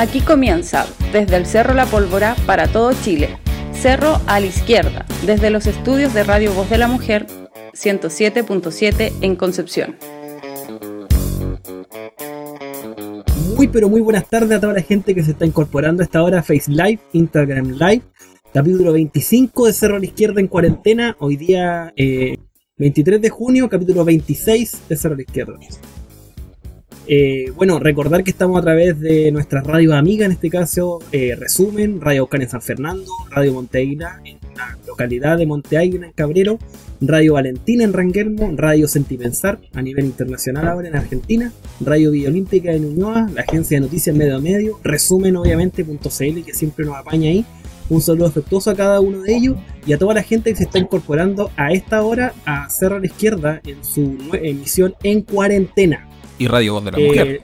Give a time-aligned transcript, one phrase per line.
[0.00, 3.38] Aquí comienza, desde el Cerro La Pólvora para todo Chile.
[3.74, 7.26] Cerro a la izquierda, desde los estudios de Radio Voz de la Mujer,
[7.74, 9.98] 107.7 en Concepción.
[13.54, 16.22] Muy pero muy buenas tardes a toda la gente que se está incorporando a esta
[16.22, 18.00] hora a Face Live, Instagram Live,
[18.54, 21.92] capítulo 25 de Cerro a la Izquierda en cuarentena, hoy día
[22.78, 25.58] 23 eh, de junio, capítulo 26 de Cerro a la Izquierda.
[27.06, 31.34] Eh, bueno, recordar que estamos a través de nuestra radio amiga, en este caso eh,
[31.36, 36.58] Resumen, Radio Oscar en San Fernando, Radio Monteaguila en la localidad de Monteaguila en Cabrero,
[37.00, 42.82] Radio Valentina en Ranguelmo, Radio Sentipensar a nivel internacional ahora en Argentina, Radio Villa en
[42.82, 47.44] Ñuñoa, la agencia de noticias Medio a Medio, Resumen obviamente.cl que siempre nos apaña ahí.
[47.88, 50.62] Un saludo afectuoso a cada uno de ellos y a toda la gente que se
[50.62, 56.06] está incorporando a esta hora a Cerro a la Izquierda en su emisión en cuarentena.
[56.40, 57.28] Y Radio Voz de la Mujer.
[57.28, 57.42] Eh,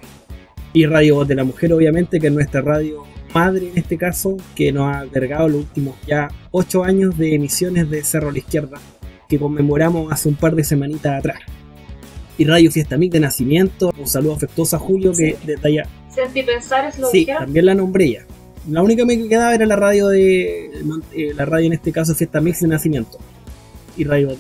[0.73, 4.39] y Radio Voz de la Mujer, obviamente, que es nuestra radio madre en este caso,
[4.55, 8.39] que nos ha albergado los últimos ya ocho años de emisiones de Cerro a la
[8.39, 8.79] Izquierda,
[9.29, 11.41] que conmemoramos hace un par de semanitas atrás.
[12.39, 15.87] Y Radio Fiesta Mic de Nacimiento, un saludo afectuoso a Julio que detalla.
[16.09, 18.25] Sentí pensar es lo Sí, también la nombré ya.
[18.71, 20.71] La única que me quedaba era la radio de.
[21.13, 23.19] Eh, la radio en este caso Fiesta Mix de Nacimiento.
[23.99, 24.39] Y Radio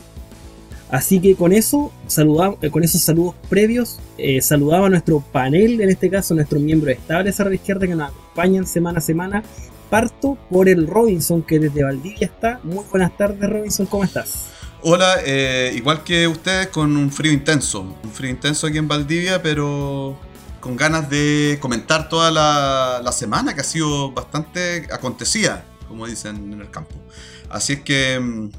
[0.90, 5.80] Así que con eso, saludamos, eh, con esos saludos previos, eh, saludaba a nuestro panel,
[5.80, 9.42] en este caso nuestro miembro estable de la Izquierda que nos acompañan semana a semana.
[9.90, 12.60] Parto por el Robinson que desde Valdivia está.
[12.62, 14.46] Muy buenas tardes Robinson, ¿cómo estás?
[14.82, 19.42] Hola, eh, igual que ustedes con un frío intenso, un frío intenso aquí en Valdivia,
[19.42, 20.16] pero
[20.60, 26.52] con ganas de comentar toda la, la semana que ha sido bastante acontecida, como dicen
[26.52, 26.94] en el campo.
[27.48, 28.50] Así es que mm,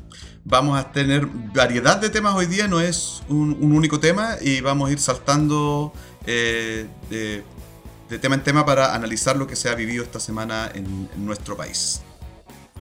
[0.48, 4.90] vamos a tener variedad de temas hoy día, no es un, único tema y vamos
[4.90, 5.92] a ir saltando
[6.26, 7.44] eh, de,
[8.20, 12.02] tema en tema para analizar lo que se ha vivido esta semana en nuestro país.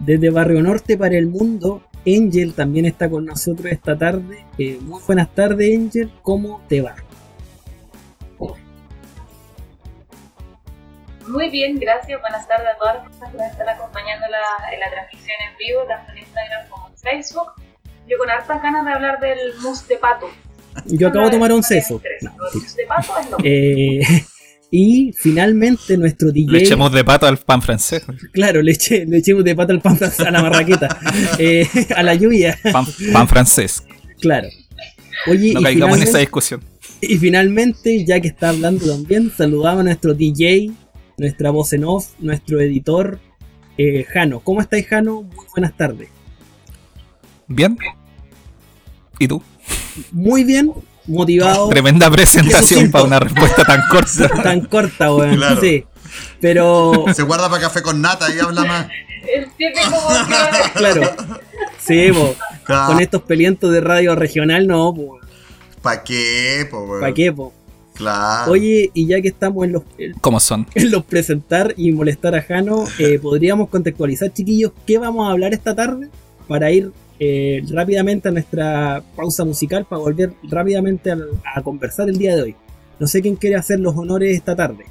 [0.00, 4.46] Desde Barrio Norte para el mundo, Angel también está con nosotros esta tarde.
[4.58, 6.10] Eh, muy buenas tardes, Angel.
[6.22, 6.96] ¿Cómo te va?
[11.28, 12.20] Muy bien, gracias.
[12.20, 15.80] Buenas tardes a todas las personas que nos están acompañando en la transmisión en vivo,
[15.86, 17.52] tanto en Instagram como en Facebook.
[18.08, 20.28] Yo con hartas ganas de hablar del mousse de pato.
[20.86, 22.00] Yo acabo de tomar un seso.
[22.22, 24.00] No, el mousse de pato es lo eh,
[24.70, 26.52] y finalmente nuestro DJ.
[26.52, 28.04] Le echemos de pato al pan francés.
[28.32, 30.98] Claro, le, echemos de pato al pan francés, a la marraqueta,
[31.38, 32.58] eh, a la lluvia.
[32.72, 33.82] Pan, francés.
[34.20, 34.48] Claro.
[35.26, 36.62] Oye, no caigamos en esa discusión.
[37.00, 40.70] Y finalmente, ya que está hablando también, saludamos a nuestro DJ,
[41.16, 43.18] nuestra voz en off, nuestro editor,
[43.76, 44.40] eh, Jano.
[44.40, 45.22] ¿Cómo estáis, Jano?
[45.22, 46.08] Muy buenas tardes.
[47.48, 47.76] Bien.
[49.18, 49.42] ¿Y tú?
[50.12, 50.72] Muy bien,
[51.06, 51.68] motivado.
[51.68, 54.28] Tremenda presentación para una respuesta tan corta.
[54.42, 55.36] tan corta, weón.
[55.36, 55.60] Claro.
[55.60, 55.84] Sí.
[56.40, 57.04] Pero.
[57.14, 58.86] Se guarda para café con nata y habla más.
[60.74, 61.02] Claro.
[61.78, 62.34] Sí, po.
[62.86, 65.18] Con estos pelientos de radio regional, no, po.
[65.82, 67.00] ¿Para qué, po, weón?
[67.00, 67.52] ¿Para qué, po?
[67.94, 68.52] Claro.
[68.52, 69.82] Oye, y ya que estamos en los.
[70.22, 70.66] ¿Cómo son?
[70.74, 75.52] En los presentar y molestar a Jano, eh, ¿podríamos contextualizar, chiquillos, qué vamos a hablar
[75.52, 76.08] esta tarde?
[76.48, 76.92] Para ir
[77.22, 82.56] eh, rápidamente a nuestra pausa musical para volver rápidamente a, conversar el día de hoy.
[82.98, 84.86] No sé quién quiere hacer los honores esta tarde.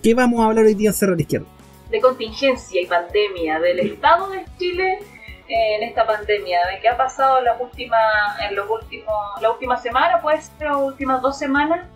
[0.00, 1.48] ¿Qué vamos a hablar hoy día en Cerro Izquierda?
[1.90, 5.00] De contingencia y pandemia, del estado de Chile
[5.48, 9.76] en esta pandemia, de qué ha pasado en las últimas, en los últimos, la última
[9.76, 11.86] semana, puede ser las últimas dos semanas,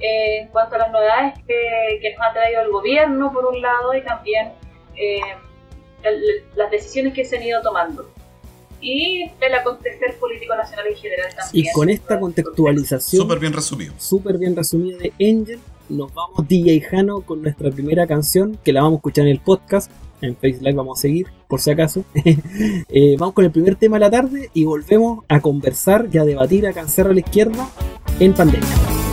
[0.00, 3.60] eh, en cuanto a las novedades que, que, nos ha traído el gobierno por un
[3.60, 4.52] lado y también
[4.96, 5.20] eh,
[6.54, 8.10] las decisiones que se han ido tomando
[8.80, 11.66] y el acontecer político nacional en general también.
[11.66, 13.94] Y con esta contextualización súper bien resumido.
[13.98, 18.82] Súper bien resumido de Angel, nos vamos DJ Jano con nuestra primera canción, que la
[18.82, 19.90] vamos a escuchar en el podcast.
[20.22, 22.04] En Facebook Live vamos a seguir, por si acaso.
[22.88, 26.24] Eh, vamos con el primer tema de la tarde y volvemos a conversar y a
[26.24, 27.68] debatir a Cancer a la izquierda
[28.18, 29.05] en pandemia.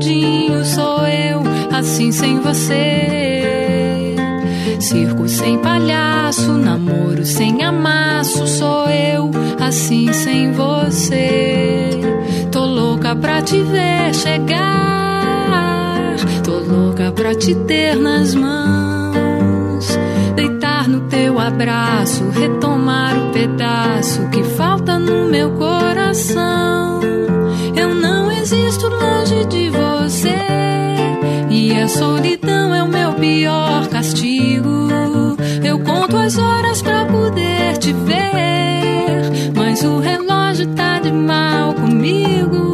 [0.00, 4.16] Claudinho, sou eu, assim sem você.
[4.80, 9.30] Circo sem palhaço, namoro sem amasso, sou eu,
[9.60, 11.90] assim sem você.
[12.50, 14.56] Tô louca pra te ver chegar,
[16.42, 19.98] tô louca pra te ter nas mãos.
[20.34, 27.00] Deitar no teu abraço, retomar o pedaço que falta no meu coração.
[27.76, 29.89] Eu não existo longe de você,
[31.70, 34.88] e a solidão é o meu pior castigo.
[35.62, 42.72] Eu conto as horas pra poder te ver, mas o relógio tá de mal comigo.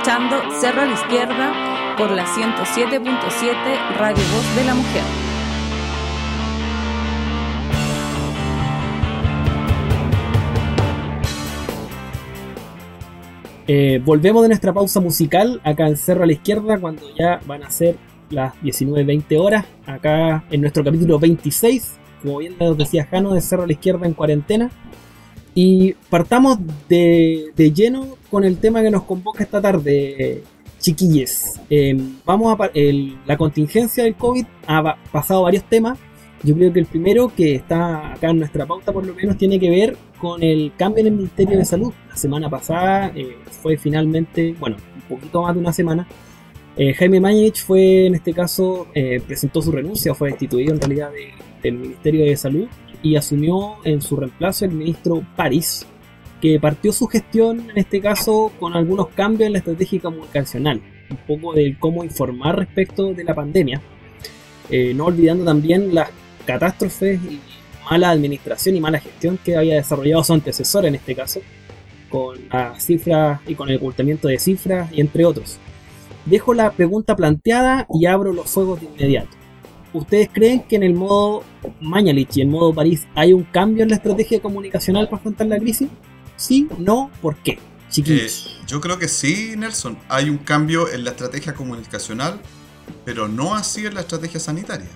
[0.00, 5.02] Escuchando Cerro a la Izquierda por la 107.7 Radio Voz de la Mujer.
[13.66, 17.62] Eh, volvemos de nuestra pausa musical acá en Cerro a la Izquierda cuando ya van
[17.62, 17.96] a ser
[18.30, 23.64] las 19.20 horas acá en nuestro capítulo 26 como bien nos decía Jano de Cerro
[23.64, 24.70] a la Izquierda en cuarentena
[25.54, 26.58] y partamos
[26.88, 30.42] de, de lleno con el tema que nos convoca esta tarde
[30.78, 32.70] chiquilles Eh, vamos a
[33.26, 35.98] la contingencia del COVID ha pasado varios temas
[36.42, 39.58] yo creo que el primero que está acá en nuestra pauta por lo menos tiene
[39.60, 41.92] que ver con el cambio en el Ministerio de Salud.
[42.08, 46.06] La semana pasada eh, fue finalmente, bueno, un poquito más de una semana.
[46.78, 51.10] eh, Jaime Mañich fue en este caso, eh, presentó su renuncia, fue destituido en realidad
[51.10, 51.32] de-
[51.62, 52.66] del Ministerio de Salud
[53.02, 55.86] y asumió en su reemplazo el ministro París,
[56.40, 60.80] que partió su gestión en este caso con algunos cambios en la estrategia comunicacional,
[61.10, 63.80] un poco del cómo informar respecto de la pandemia,
[64.70, 66.10] eh, no olvidando también las
[66.46, 67.40] catástrofes y
[67.90, 71.40] mala administración y mala gestión que había desarrollado su antecesor en este caso,
[72.08, 75.58] con las cifras y con el ocultamiento de cifras y entre otros.
[76.26, 79.39] Dejo la pregunta planteada y abro los fuegos de inmediato.
[79.92, 81.42] ¿Ustedes creen que en el modo
[81.80, 85.58] Mañalich y en modo París hay un cambio en la estrategia comunicacional para afrontar la
[85.58, 85.88] crisis?
[86.36, 86.68] ¿Sí?
[86.78, 87.10] ¿No?
[87.20, 87.58] ¿Por qué?
[87.96, 88.30] Eh,
[88.66, 89.98] yo creo que sí, Nelson.
[90.08, 92.40] Hay un cambio en la estrategia comunicacional,
[93.04, 94.86] pero no así en la estrategia sanitaria,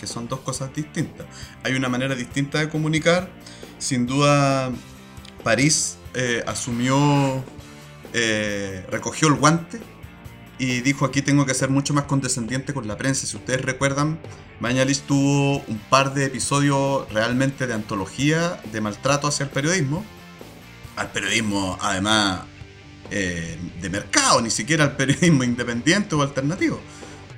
[0.00, 1.26] que son dos cosas distintas.
[1.62, 3.28] Hay una manera distinta de comunicar.
[3.78, 4.72] Sin duda,
[5.44, 7.44] París eh, asumió,
[8.14, 9.78] eh, recogió el guante
[10.58, 13.26] y dijo aquí tengo que ser mucho más condescendiente con la prensa.
[13.26, 14.18] Si ustedes recuerdan,
[14.60, 20.04] Mañalich tuvo un par de episodios realmente de antología de maltrato hacia el periodismo.
[20.96, 22.40] Al periodismo, además,
[23.10, 26.80] eh, de mercado, ni siquiera al periodismo independiente o alternativo.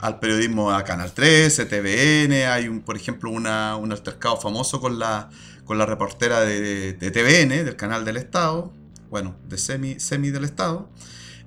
[0.00, 4.98] Al periodismo a Canal 13, TVN, hay un, por ejemplo una, un altercado famoso con
[4.98, 5.28] la,
[5.66, 8.72] con la reportera de, TVN, del canal del Estado,
[9.10, 10.88] bueno, de semi, semi del Estado.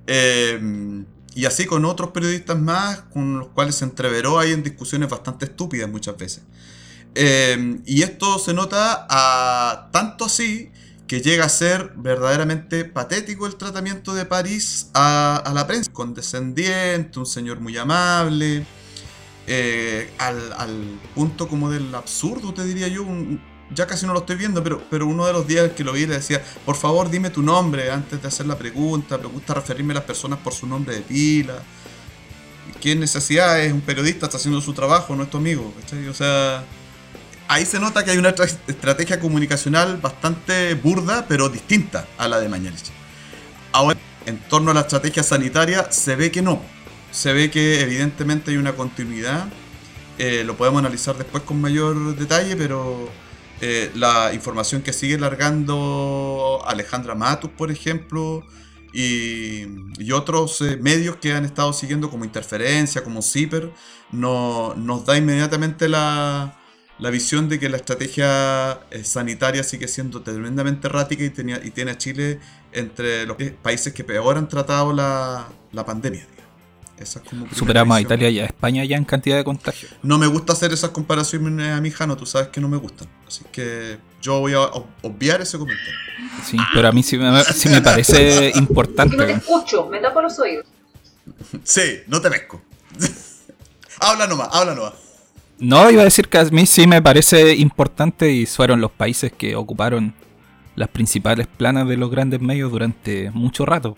[0.05, 1.03] Eh,
[1.35, 5.45] y así con otros periodistas más, con los cuales se entreveró ahí en discusiones bastante
[5.45, 6.43] estúpidas muchas veces.
[7.15, 10.71] Eh, y esto se nota a, tanto así
[11.07, 15.91] que llega a ser verdaderamente patético el tratamiento de París a, la prensa.
[15.91, 18.65] Condescendiente, un señor muy amable,
[19.47, 23.05] eh, al, punto como del absurdo, te diría yo.
[23.73, 26.05] Ya casi no lo estoy viendo, pero, pero uno de los días que lo vi
[26.05, 29.93] le decía, por favor dime tu nombre antes de hacer la pregunta, me gusta referirme
[29.93, 31.55] a las personas por su nombre de pila.
[32.81, 33.71] ¿Qué necesidad es?
[33.71, 35.73] Un periodista está haciendo su trabajo, no amigo.
[36.09, 36.63] O sea,
[37.47, 42.39] ahí se nota que hay una tra- estrategia comunicacional bastante burda, pero distinta a la
[42.39, 42.91] de Mañalich.
[43.71, 46.61] Ahora, en torno a la estrategia sanitaria, se ve que no.
[47.11, 49.47] Se ve que evidentemente hay una continuidad.
[50.17, 53.09] Eh, lo podemos analizar después con mayor detalle, pero
[53.61, 58.43] eh, la información que sigue largando Alejandra Matus, por ejemplo,
[58.93, 59.65] y,
[60.11, 63.71] otros eh, medios que han estado siguiendo como Interferencia, como Zipper,
[64.11, 66.59] no, nos da inmediatamente la,
[67.11, 72.39] visión de que la estrategia eh, sanitaria sigue siendo tremendamente errática y, tiene a Chile
[72.71, 76.27] entre los países que peor han tratado la pandemia.
[76.97, 78.01] Esa es como Superamos a.
[78.01, 79.91] Italia y a España ya en cantidad de contagios.
[80.03, 83.07] No me gusta hacer esas comparaciones a mi Jano, tú sabes que no me gustan.
[83.27, 85.91] Así que yo voy a ob- obviar ese comentario.
[86.45, 89.31] Sí, pero a mí sí me, sí me parece Que no te importante.
[89.31, 90.65] escucho, me tapo los oídos.
[91.63, 92.61] Sí, no te pesco.
[93.99, 94.93] habla nomás, habla nomás.
[95.59, 99.31] No, iba a decir que a mí sí me parece importante y fueron los países
[99.31, 100.13] que ocuparon
[100.75, 103.95] las principales planas de los grandes medios durante mucho rato.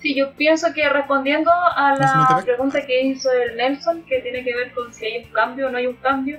[0.00, 4.56] Sí, yo pienso que respondiendo a la pregunta que hizo el Nelson, que tiene que
[4.56, 6.38] ver con si hay un cambio o no hay un cambio,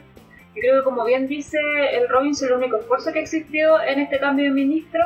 [0.56, 1.60] yo creo que como bien dice
[1.92, 5.02] el Robinson, el único esfuerzo que existió en este cambio de ministro,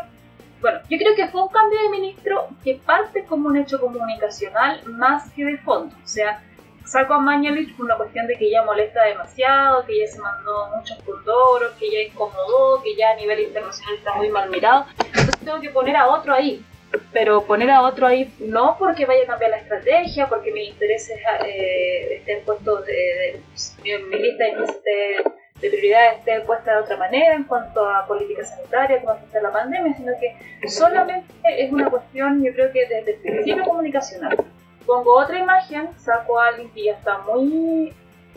[0.62, 4.81] bueno, yo creo que fue un cambio de ministro que parte como un hecho comunicacional
[4.85, 5.93] más que de fondo.
[6.03, 6.41] O sea,
[6.85, 10.69] saco a Mañalich por una cuestión de que ya molesta demasiado, que ya se mandó
[10.77, 14.85] muchos condoros, que ya incomodó, que ya a nivel internacional está muy mal mirado.
[15.07, 16.65] Entonces tengo que poner a otro ahí
[17.12, 21.20] pero poner a otro ahí no porque vaya a cambiar la estrategia, porque mis intereses
[21.46, 23.42] eh, estén puestos de,
[23.84, 29.12] mi, lista de, prioridades esté puesta de otra manera en cuanto a política sanitaria, cómo
[29.12, 33.63] afrontar la pandemia, sino que solamente es una cuestión, yo creo que desde el principio
[33.63, 34.38] comunicacional.
[34.86, 37.92] Pongo otra imagen, saco a alguien que ya está muy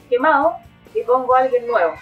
[0.09, 0.57] quemado
[0.95, 1.95] y pongo a alguien nuevo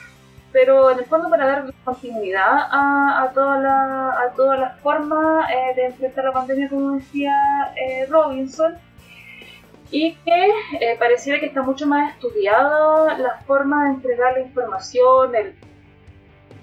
[0.53, 5.75] pero en el fondo para dar continuidad a, a, toda la, todas las formas eh,
[5.75, 7.35] de enfrentar la pandemia, como decía
[7.77, 8.77] eh, Robinson,
[9.91, 10.51] y que
[10.81, 15.55] eh, pareciera que está mucho más estudiada la forma de entregar la información, el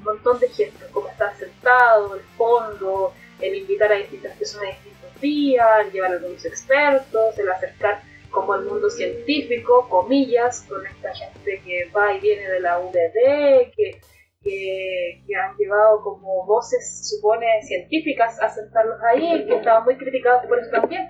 [0.04, 5.22] montón de gestos, como estar sentado, el fondo, el invitar a distintas personas a distintos
[5.22, 8.02] días, el llevar a algunos expertos, el acercar
[8.34, 13.72] como el mundo científico, comillas, con esta gente que va y viene de la UDD,
[13.76, 14.02] que,
[14.42, 20.60] que, han llevado como voces, supone, científicas a sentarlos ahí, que estaban muy criticados por
[20.60, 21.08] eso también.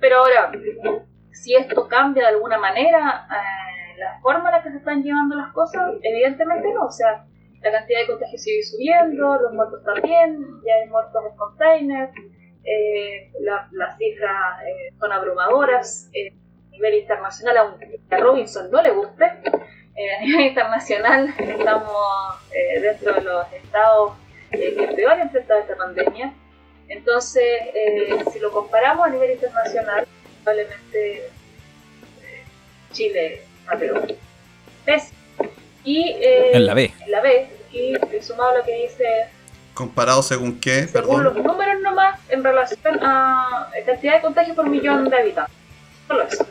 [0.00, 0.52] Pero ahora,
[1.32, 5.36] si esto cambia de alguna manera eh, la forma en la que se están llevando
[5.36, 6.86] las cosas, evidentemente no.
[6.86, 7.24] O sea,
[7.62, 12.12] la cantidad de contagios sigue subiendo, los muertos también, ya hay muertos en containers,
[12.64, 16.10] eh, la- las cifras eh, son abrumadoras.
[16.12, 16.35] eh,
[16.76, 19.24] nivel internacional, aunque a Robinson no le guste,
[19.96, 24.12] eh, a nivel internacional estamos eh, dentro de los estados
[24.52, 26.32] eh, que peor han enfrentado esta pandemia.
[26.88, 27.42] Entonces,
[27.74, 30.06] eh, si lo comparamos a nivel internacional,
[30.44, 31.26] probablemente
[32.22, 32.44] eh,
[32.92, 34.06] Chile va peor.
[34.86, 35.12] ¿Ves?
[35.84, 36.92] Y eh, En la B.
[37.04, 39.04] en la B, y sumado a lo que dice
[39.74, 41.52] Comparado según qué, según los perdón.
[41.52, 45.54] números nomás en relación a cantidad de contagios por millón de habitantes.
[46.08, 46.46] Solo eso.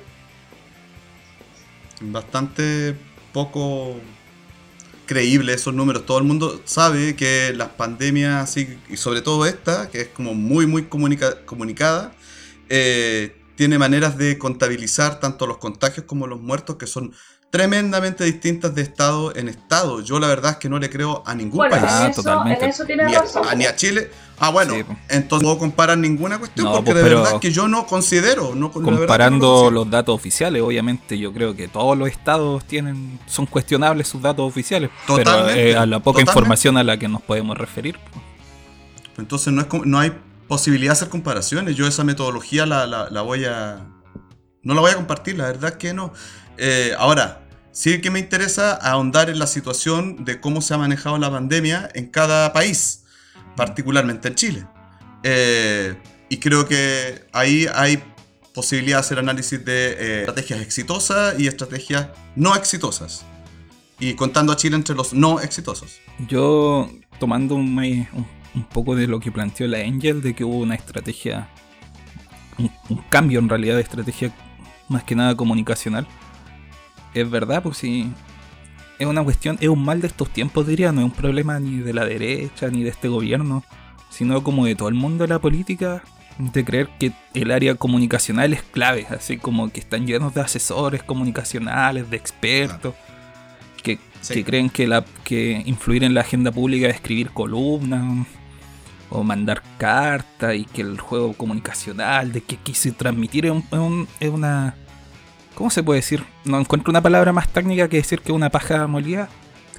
[2.12, 2.96] Bastante
[3.34, 3.96] poco
[5.06, 6.06] creíble esos números.
[6.06, 10.34] Todo el mundo sabe que las pandemias, así, y sobre todo esta, que es como
[10.34, 12.14] muy, muy comunica- comunicada,
[12.70, 17.14] eh, tiene maneras de contabilizar tanto los contagios como los muertos que son
[17.50, 20.02] tremendamente distintas de estado en estado.
[20.02, 21.86] Yo la verdad es que no le creo a ningún Bueno, país.
[21.88, 22.66] Ah, totalmente.
[22.66, 23.48] en eso tienes Ni a, razón.
[23.48, 24.12] a- ni a Chile.
[24.38, 27.40] Ah, bueno, Sí, entonces no puedo comparar ninguna cuestión No, porque pues, de pero verdad
[27.40, 28.54] que yo no considero.
[28.54, 29.72] No, la verdad que no Comparando considero.
[29.72, 34.46] los datos oficiales, obviamente yo creo que todos los estados tienen son cuestionables sus datos
[34.46, 36.32] oficiales, pero Totalmente, eh, a la poca totalmente.
[36.32, 37.98] información a la que nos podemos referir.
[39.18, 40.12] Entonces no, es, como- no hay
[40.50, 41.78] posibilidad de hacer comparaciones.
[41.78, 43.86] Yo esa metodología la, la- la voy a...
[44.64, 46.12] No la voy a compartir, la verdad es que no.
[46.58, 51.18] Eh, ahora, sí que me interesa ahondar en la situación de cómo se ha manejado
[51.18, 53.04] la pandemia en cada país,
[53.56, 54.68] particularmente en Chile.
[55.24, 55.96] Eh,
[56.30, 58.02] y creo que ahí hay
[58.54, 63.26] posibilidad de hacer análisis de eh, estrategias exitosas y estrategias no exitosas.
[64.00, 66.00] Y contando a Chile entre los no exitosos.
[66.28, 67.78] Yo tomando un,
[68.56, 71.50] un poco de lo que planteó la Angel, de que hubo una estrategia,
[72.58, 74.34] un, un cambio en realidad de estrategia
[74.90, 76.08] más que nada comunicacional.
[77.16, 78.12] Es verdad, pues sí,
[79.00, 81.78] es una cuestión, es un mal de estos tiempos, diría, no es un problema ni
[81.80, 83.64] de la derecha ni de este gobierno,
[84.10, 86.04] sino como de todo el mundo de la política,
[86.38, 91.02] de creer que el área comunicacional es clave, así como que están llenos de asesores
[91.04, 92.94] comunicacionales, de expertos,
[93.82, 94.34] que, Sí.
[94.36, 98.26] que creen que, la, que influir en la agenda pública es escribir columnas
[99.10, 104.76] o mandar cartas y que el juego comunicacional de que quise transmitir un- es una...
[105.56, 106.24] ¿Cómo se puede decir?
[106.44, 109.30] No encuentro una palabra más técnica que decir que una paja molida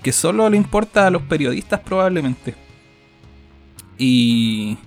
[0.02, 2.54] que solo le importa a los periodistas probablemente.
[3.98, 4.78] Y...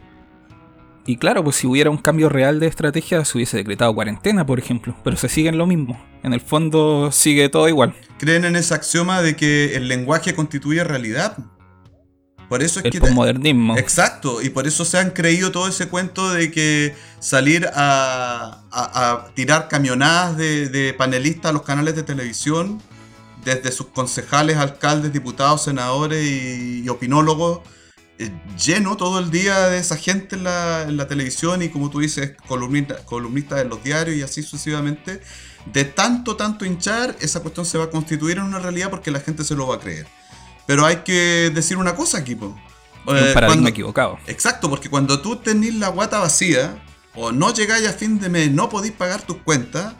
[1.05, 4.60] Y claro, pues si hubiera un cambio real de estrategia se hubiese decretado cuarentena, por
[4.60, 6.00] ejemplo, pero se sigue en lo mismo.
[6.22, 7.96] En el fondo sigue todo igual.
[8.19, 11.38] Creen en ese axioma de que el lenguaje constituye realidad.
[12.50, 13.00] Por eso es El que...
[13.00, 13.77] posmodernismo.
[13.77, 19.12] Exacto, y por eso se han creído todo ese cuento de que salir a, a-
[19.12, 22.82] a tirar camionadas de, de panelistas a los canales de televisión,
[23.46, 27.62] desde sus concejales, alcaldes, diputados, senadores y, y opinólogos,
[28.18, 31.89] eh, lleno todo el día de esa gente en la, en la televisión y como
[31.89, 35.22] tú dices, columnistas columnistas en los diarios y así sucesivamente.
[35.72, 39.20] De tanto, tanto hinchar, esa cuestión se va a constituir en una realidad porque la
[39.22, 40.08] gente se lo va a creer.
[40.69, 42.45] Pero hay que decir una cosa aquí, po.
[43.07, 44.19] un Eh, paradigma cuando- equivocado.
[44.27, 46.77] Exacto, porque cuando tú tenés la guata vacía,
[47.15, 49.95] o no llegáis a fin de mes, no podéis pagar tus cuentas,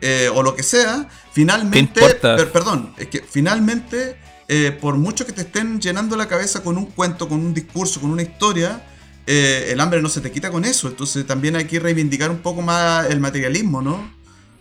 [0.00, 2.00] eh, o lo que sea, finalmente.
[2.00, 4.16] Per- perdón, es que finalmente,
[4.48, 8.00] eh, por mucho que te estén llenando la cabeza con un cuento, con un discurso,
[8.00, 8.82] con una historia,
[9.26, 10.88] eh, el hambre no se te quita con eso.
[10.88, 14.10] Entonces también hay que reivindicar un poco más el materialismo, ¿no?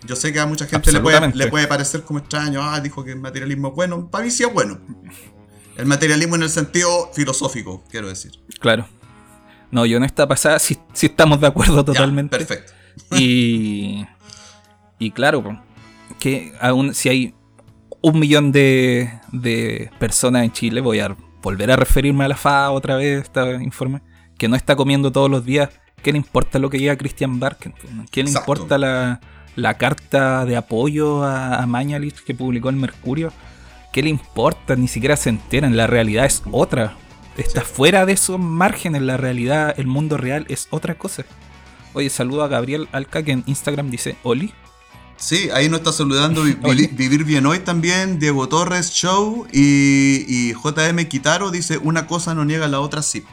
[0.05, 3.01] Yo sé que a mucha gente le puede, le puede parecer como extraño, ah, dijo
[3.05, 4.09] que el materialismo es bueno.
[4.11, 4.81] Para mí sí es bueno.
[5.77, 8.31] El materialismo en el sentido filosófico, quiero decir.
[8.59, 8.87] Claro.
[9.71, 12.37] No, yo en esta pasada sí, sí estamos de acuerdo Ya, totalmente.
[12.37, 12.73] perfecto.
[13.17, 14.05] Y,
[14.99, 15.61] y claro,
[16.19, 17.35] que aún si hay
[18.01, 22.69] un millón de, de personas en Chile, voy a volver a referirme a la FA
[22.71, 24.01] otra vez, este informe,
[24.37, 25.69] que no está comiendo todos los días,
[26.03, 27.73] ¿qué le importa lo que diga Christian Barken?
[28.11, 28.51] ¿Qué le Exacto.
[28.51, 29.21] importa la,
[29.55, 33.31] la carta de apoyo a, a Mañalich que publicó el Mercurio?
[33.93, 34.75] ¿Qué le importa?
[34.75, 36.97] Ni siquiera se enteran, la realidad es otra.
[37.37, 41.23] Está fuera de esos márgenes, la realidad, el mundo real es otra cosa.
[41.93, 44.53] Oye, saludo a Gabriel Alca que en Instagram dice Oli.
[45.15, 46.87] Sí, ahí nos está saludando Vi- Oye.
[46.87, 52.33] Vi- Vivir Bien Hoy también, Diego Torres Show y, y JM Kitaro dice una cosa
[52.35, 53.23] no niega la otra sí.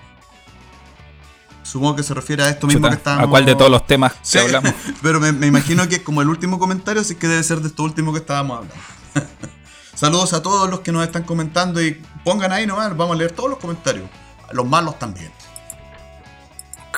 [1.63, 3.27] Supongo que se refiere a esto mismo Chuta, que estábamos...
[3.27, 4.73] ¿A cuál de todos los temas Sí, que hablamos?
[5.03, 7.69] pero me, me imagino que es como el último comentario, así que debe ser de
[7.69, 8.75] esto último que estábamos hablando.
[9.95, 13.33] Saludos a todos los que nos están comentando y pongan ahí nomás, vamos a leer
[13.33, 14.09] todos los comentarios.
[14.53, 15.31] Los malos también.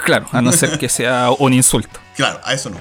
[0.05, 2.01] Claro, a no ser que sea un insulto.
[2.17, 2.79] Claro, a eso no.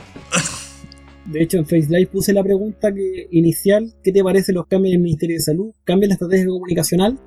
[1.26, 4.94] De hecho, en Face Live puse la pregunta que, inicial: ¿qué te parecen los cambios
[4.94, 5.72] en el Ministerio de Salud?
[5.84, 7.20] ¿Cambia la estrategia comunicacional?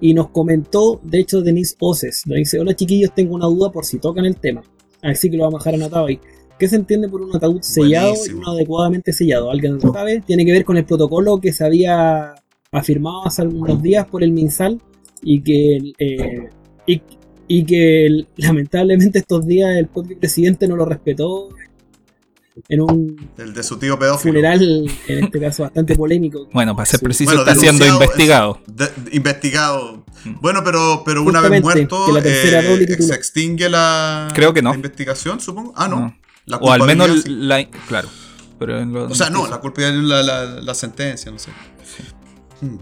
[0.00, 2.22] Y nos comentó, de hecho, Denise Oces.
[2.26, 4.62] Nos dice: Hola chiquillos, tengo una duda por si tocan el tema.
[5.02, 6.20] Así que lo vamos a dejar anotado ahí.
[6.58, 8.38] ¿Qué se entiende por un ataúd sellado Buenísimo.
[8.38, 9.50] y uno adecuadamente sellado?
[9.50, 10.22] ¿Alguien lo sabe?
[10.26, 12.34] Tiene que ver con el protocolo que se había
[12.72, 14.80] afirmado hace algunos días por el MinSal
[15.22, 16.48] y que, eh,
[16.86, 17.02] y,
[17.48, 21.48] y que lamentablemente estos días el propio presidente no lo respetó
[22.70, 24.32] en un El de su tío pedófilo.
[24.32, 26.48] funeral, en este caso bastante polémico.
[26.54, 28.60] Bueno, para ser preciso, Bueno, está siendo investigado.
[28.66, 30.04] De- investigado.
[30.40, 34.70] Bueno, pero, pero una vez muerto, eh, se extingue la, Creo que no.
[34.70, 35.74] la investigación, supongo.
[35.76, 36.00] Ah, no.
[36.00, 36.16] No.
[36.46, 37.28] La O al menos sí.
[37.28, 37.64] la.
[37.88, 38.08] Claro.
[38.58, 41.50] Pero en lo- O sea, no, la culpabilidad la, la, la sentencia, no sé.
[42.60, 42.78] Hmm.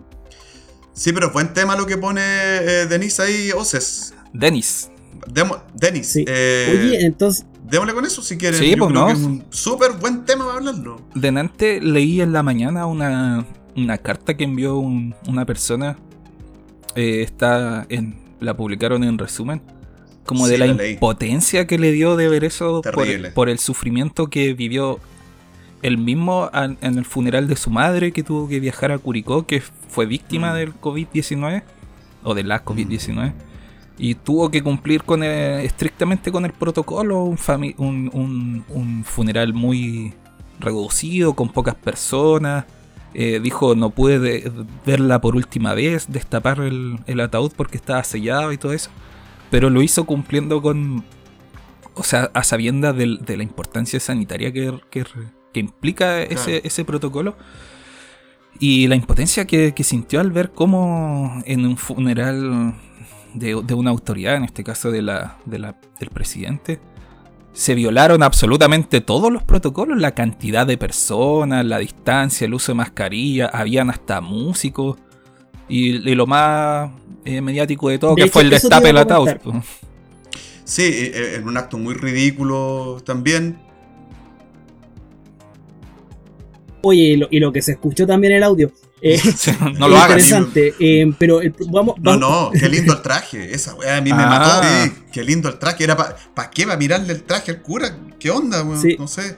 [0.92, 4.14] Sí, pero buen tema lo que pone eh, Denise ahí, Oces.
[4.32, 4.90] Denis.
[5.26, 6.24] Demo- Denis, Sí.
[6.28, 8.60] eh, Oye, entonces, démosle con eso si quieren.
[8.60, 9.06] Sí, Yo pues, creo no.
[9.08, 11.00] que es un súper buen tema para hablarlo.
[11.14, 15.96] Delante leí en la mañana una, una carta que envió un- una persona.
[16.96, 19.60] eh, está en, la publicaron en resumen.
[20.24, 22.80] Como Sí, de la, impotencia que le dio de ver eso
[23.34, 24.98] por, el sufrimiento que vivió
[25.82, 29.60] él mismo en el funeral de su madre que tuvo que viajar a Curicó, que
[29.60, 30.56] fue víctima Mm.
[30.56, 31.62] del COVID-19
[32.22, 33.32] o de la COVID-19.
[33.98, 37.38] Y tuvo que cumplir con el- estrictamente con el protocolo, un,
[37.76, 40.14] un, un- un funeral muy
[40.58, 42.64] reducido, con pocas personas.
[43.12, 44.50] Eh, dijo, no pude de-
[44.84, 48.90] verla por última vez, destapar el, el ataúd porque estaba sellado y todo eso.
[49.54, 51.04] Pero lo hizo cumpliendo con,
[51.94, 55.04] o sea, a sabiendas del- de, la importancia sanitaria que, que-
[55.52, 56.60] que implica ese, Claro.
[56.64, 57.36] ese protocolo.
[58.58, 62.74] Y la impotencia que, que sintió al ver cómo en un funeral
[63.34, 66.80] de, de una autoridad, en este caso de la, de la- del presidente,
[67.52, 72.76] se violaron absolutamente todos los protocolos, la cantidad de personas, la distancia, el uso de
[72.78, 74.98] mascarilla, habían hasta músicos.
[75.68, 76.90] Y, y lo más
[77.24, 79.28] eh, mediático de todo, De que hecho, fue el destape iba a del ataúd.
[80.64, 83.58] Sí, eh, eh, en un acto muy ridículo también.
[86.82, 88.70] Oye, y lo, y lo que se escuchó también en el audio.
[89.00, 89.20] eh,
[89.78, 90.18] no lo hagas.
[90.22, 93.54] Interesante, eh, pero el- vamos, No, vamos- no, qué lindo el traje.
[93.54, 94.26] Esa weá a mí me Ah.
[94.26, 94.66] mató.
[94.66, 95.84] sí, qué lindo el traje.
[95.84, 96.64] Era para ¿pa qué?
[96.64, 97.94] ¿Para mirarle el traje al cura?
[98.18, 98.80] ¿Qué onda, weón?
[98.80, 98.96] Sí.
[98.98, 99.36] No sé.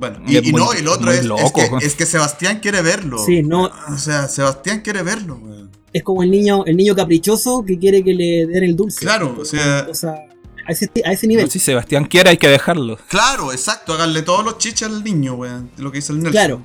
[0.00, 2.80] Bueno, Y y, muy- no, y lo otro es, es que, es que Sebastián quiere
[2.82, 3.18] verlo.
[3.24, 5.70] Sí, no- O sea, Sebastián quiere verlo, weón.
[5.92, 9.00] Es como el niño, el niño caprichoso que quiere que le den el dulce.
[9.00, 10.14] Claro, o sea- O sea,
[10.66, 11.50] a ese, a ese nivel.
[11.50, 12.96] Si Sebastián quiere, hay que dejarlo.
[13.08, 13.92] Claro, exacto.
[13.92, 15.70] Háganle todos los chiches al niño, weón.
[15.76, 16.32] Lo que dice el Nelson.
[16.32, 16.62] Claro.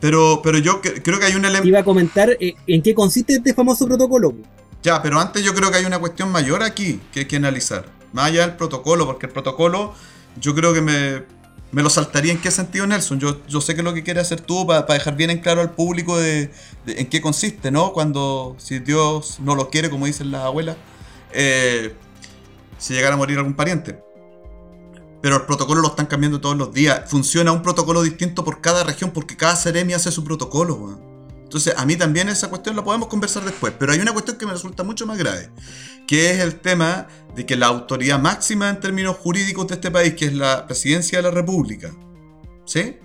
[0.00, 1.66] Pero, pero yo cre- creo que hay un elemento.
[1.66, 4.34] Iba a comentar eh, en qué consiste este famoso protocolo.
[4.82, 7.86] Ya, pero antes yo creo que hay una cuestión mayor aquí que hay que analizar.
[8.12, 9.92] Más allá del protocolo, porque el protocolo
[10.40, 11.22] yo creo que me,
[11.70, 13.20] me lo saltaría en qué sentido, Nelson.
[13.20, 15.72] Yo, yo sé que lo que quieres hacer tú para dejar bien en claro al
[15.72, 16.50] público de,
[16.86, 17.92] en qué consiste, ¿no?
[17.92, 20.76] Cuando, si Dios no lo quiere, como dicen las abuelas,
[21.32, 21.94] eh,
[22.78, 24.02] si llegara a morir algún pariente.
[25.20, 27.02] Pero el protocolo lo están cambiando todos los días.
[27.06, 31.07] Funciona un protocolo distinto por cada región, porque cada seremi hace su protocolo, weón.
[31.48, 33.72] Entonces, a mí también esa cuestión la podemos conversar después.
[33.78, 35.48] Pero hay una cuestión que me resulta mucho más grave,
[36.06, 40.12] que es el tema de que la autoridad máxima en términos jurídicos de este país,
[40.12, 41.90] que es la presidencia de la República,
[42.66, 42.98] ¿sí?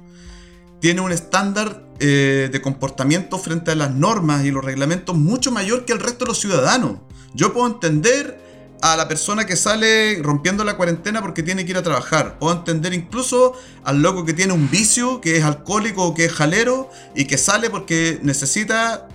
[0.82, 5.86] Tiene un estándar eh, de comportamiento frente a las normas y los reglamentos mucho mayor
[5.86, 6.98] que el resto de los ciudadanos.
[7.34, 8.43] Yo puedo entender
[8.86, 12.38] a la persona que sale rompiendo la cuarentena porque tiene que ir a trabajar.
[12.38, 13.54] Puedo entender incluso
[13.86, 17.38] al loco que tiene un vicio, que es alcohólico o que es jalero y que
[17.38, 19.08] sale porque necesita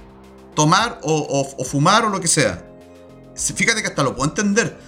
[0.55, 2.65] tomar o, o- o fumar o lo que sea.
[3.37, 4.79] Fíjate que hasta lo puedo entender.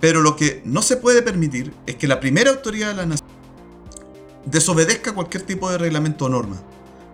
[0.00, 3.28] Pero lo que no se puede permitir es que la primera autoridad de la nación
[4.46, 6.56] desobedezca cualquier tipo de reglamento o norma.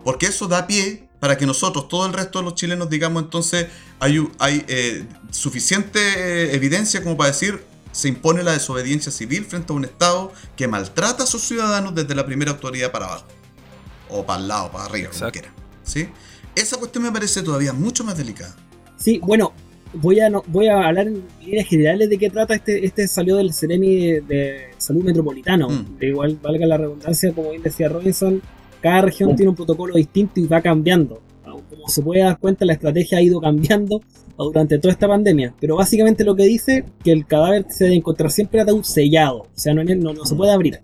[0.05, 3.69] Porque eso da pie para que nosotros, todo el resto de los chilenos, digamos entonces,
[4.01, 4.29] hay,
[4.67, 9.85] eh, suficiente eh, evidencia como para decir se impone la desobediencia civil frente a un
[9.85, 13.27] Estado que maltrata a sus ciudadanos desde la primera autoridad para abajo.
[14.09, 15.33] O para el lado, para arriba, como Exacto.
[15.39, 15.55] quiera.
[15.85, 16.09] ¿Sí?
[16.57, 18.57] Esa cuestión me parece todavía mucho más delicada.
[18.97, 19.53] Sí, bueno,
[19.93, 23.37] voy a no- voy a hablar en líneas generales de qué trata este, este salió
[23.37, 25.69] del Ceremi de, de Salud Metropolitano.
[25.69, 25.99] Mm.
[25.99, 28.43] De igual valga la redundancia, como bien decía Robinson,
[28.83, 31.23] cada región tiene un protocolo distinto y va cambiando.
[31.45, 34.03] Como se puede dar cuenta, la estrategia ha ido cambiando
[34.37, 35.55] durante toda esta pandemia.
[35.61, 39.43] Pero básicamente lo que dice que el cadáver se debe encontrar siempre ataúd sellado.
[39.43, 40.81] O sea, no, no, no se puede abrir.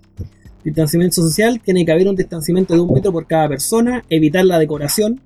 [0.64, 4.58] Distanciamiento social, tiene que haber un distanciamiento de un metro por cada persona, evitar la
[4.58, 5.20] decoración,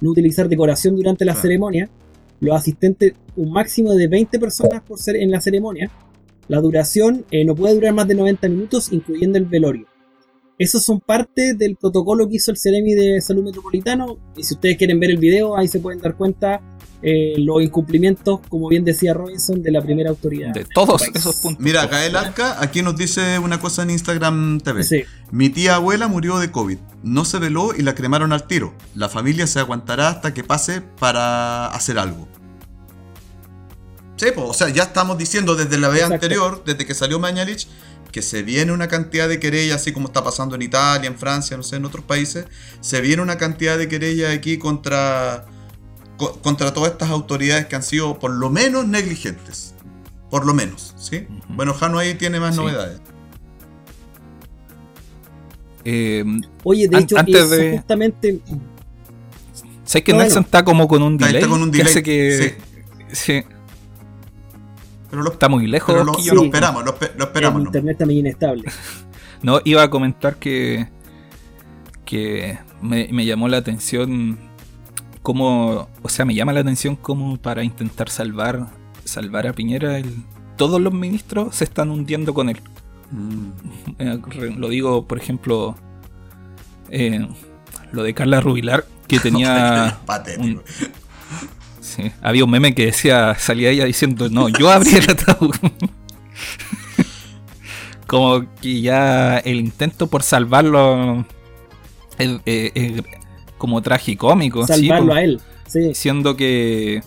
[0.00, 1.88] no utilizar decoración durante la ceremonia,
[2.40, 5.90] los asistentes un máximo de 20 personas por ser en la ceremonia,
[6.48, 9.86] la duración eh, no puede durar más de 90 minutos, incluyendo el velorio.
[10.58, 14.76] Esos son parte del protocolo que hizo el Ceremi de Salud Metropolitano, y si ustedes
[14.76, 16.60] quieren ver el video, ahí se pueden dar cuenta
[17.02, 20.54] eh, los incumplimientos, como bien decía Robinson, de la primera autoridad.
[20.54, 21.16] De todos País.
[21.16, 21.62] esos puntos.
[21.62, 24.84] Mira, Gael Arca aquí nos dice una cosa en Instagram TV.
[24.84, 25.02] Sí.
[25.30, 26.78] Mi tía abuela murió de COVID.
[27.02, 28.74] No se veló y la cremaron al tiro.
[28.94, 32.26] La familia se aguantará hasta que pase para hacer algo.
[34.16, 36.14] Sí, pues, o sea, ya estamos diciendo desde la vez Exacto.
[36.14, 37.66] anterior, desde que salió Mañalich,
[38.14, 41.56] que se viene una cantidad de querellas, así como está pasando en Italia, en Francia,
[41.56, 42.46] no sé, en otros países,
[42.80, 45.46] se viene una cantidad de querellas aquí contra,
[46.16, 49.74] co- contra todas estas autoridades que han sido por lo menos negligentes.
[50.30, 51.26] Por lo menos, ¿sí?
[51.48, 52.60] Bueno, Jano ahí tiene más Sí.
[52.60, 53.00] novedades.
[55.84, 56.24] Eh,
[56.62, 58.40] Oye, de An- hecho, antes eso de- justamente
[59.84, 60.46] ¿Sabes que No, Nelson bueno.
[60.46, 61.34] está como con un delay?
[61.36, 62.56] está con un que delay, hace que.
[63.12, 63.42] Sí,
[65.14, 65.94] Pero lo, está muy lejos.
[65.94, 67.60] pero lo- lo esperamos, lo, espe- lo el esperamos.
[67.62, 67.66] ¿no?
[67.68, 68.64] internet también inestable.
[69.42, 70.88] No, iba a comentar que.
[72.06, 74.38] que me, me llamó la atención
[75.22, 75.88] cómo.
[76.02, 78.68] O sea, me llama la atención cómo para intentar salvar
[79.04, 80.22] salvar a Piñera, el-
[80.56, 82.58] todos los ministros se están hundiendo con él.
[83.10, 83.48] Mm.
[83.98, 85.76] Eh, re- lo digo, por ejemplo,
[86.90, 87.28] eh,
[87.92, 89.98] lo de Carla Rubilar, que tenía.
[90.06, 90.42] Patético.
[90.42, 90.62] un-
[91.96, 95.54] sí, había un meme que decía, salía ella diciendo, no, yo abrí el ataúd.
[98.06, 101.24] Como que ya el intento por salvarlo
[102.18, 103.02] es, es- es
[103.58, 104.66] como tragicómico.
[104.66, 105.40] Salvarlo a él.
[105.66, 105.94] Sí.
[105.94, 107.02] Siendo que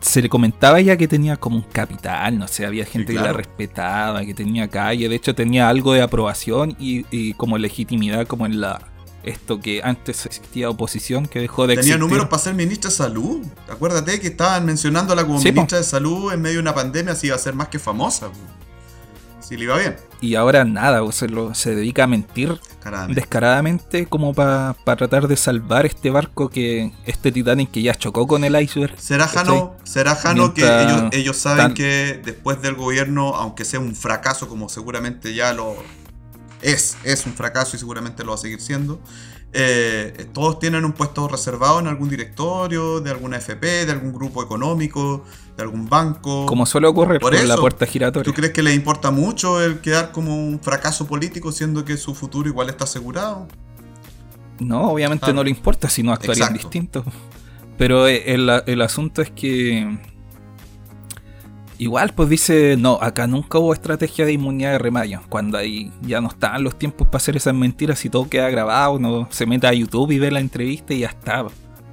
[0.00, 3.32] se le comentaba ya que tenía como un capital, no sé, había gente que la
[3.32, 8.46] respetaba, que tenía calle, de hecho tenía algo de aprobación y, y como legitimidad como
[8.46, 8.80] en la
[9.22, 11.98] esto que antes existía oposición, que dejó de Tenía existir.
[12.00, 13.44] números para ser ministra de salud.
[13.70, 15.54] Acuérdate que estaban mencionándola como Sí, po.
[15.54, 18.30] ministra de salud en medio de una pandemia, si iba a ser más que famosa.
[19.40, 19.96] Si le iba bien.
[20.20, 22.60] Y ahora nada, o se, lo- se dedica a mentir
[23.14, 28.44] descaradamente como para tratar de salvar este barco que, este Titanic que ya chocó con
[28.44, 28.94] el iceberg.
[28.98, 29.26] ¿Será.
[29.28, 33.94] Jano, será Jano que ellos, ellos saben tan- que después del gobierno, aunque sea un
[33.94, 35.76] fracaso, como seguramente ya lo
[36.62, 39.00] es, es un fracaso y seguramente lo va a seguir siendo,
[39.52, 44.42] eh, todos tienen un puesto reservado en algún directorio, de alguna FP, de algún grupo
[44.42, 45.24] económico,
[45.56, 46.44] de algún banco.
[46.46, 48.24] Como suele ocurrir Por por, la eso, puerta giratoria.
[48.24, 52.14] ¿Tú crees que les importa mucho el quedar como un fracaso político, siendo que su
[52.14, 53.48] futuro igual está asegurado?
[54.58, 55.32] No, obviamente Ah.
[55.32, 57.04] no le importa si no actuarían distintos.
[57.78, 59.98] Pero eh, el, el asunto es que.
[61.78, 65.20] Igual, pues dice: No, acá nunca hubo estrategia de inmunidad de remayo.
[65.28, 68.98] Cuando ahí ya no estaban los tiempos para hacer esas mentiras y todo queda grabado.
[68.98, 71.46] No se mete a YouTube y ve la entrevista y ya está.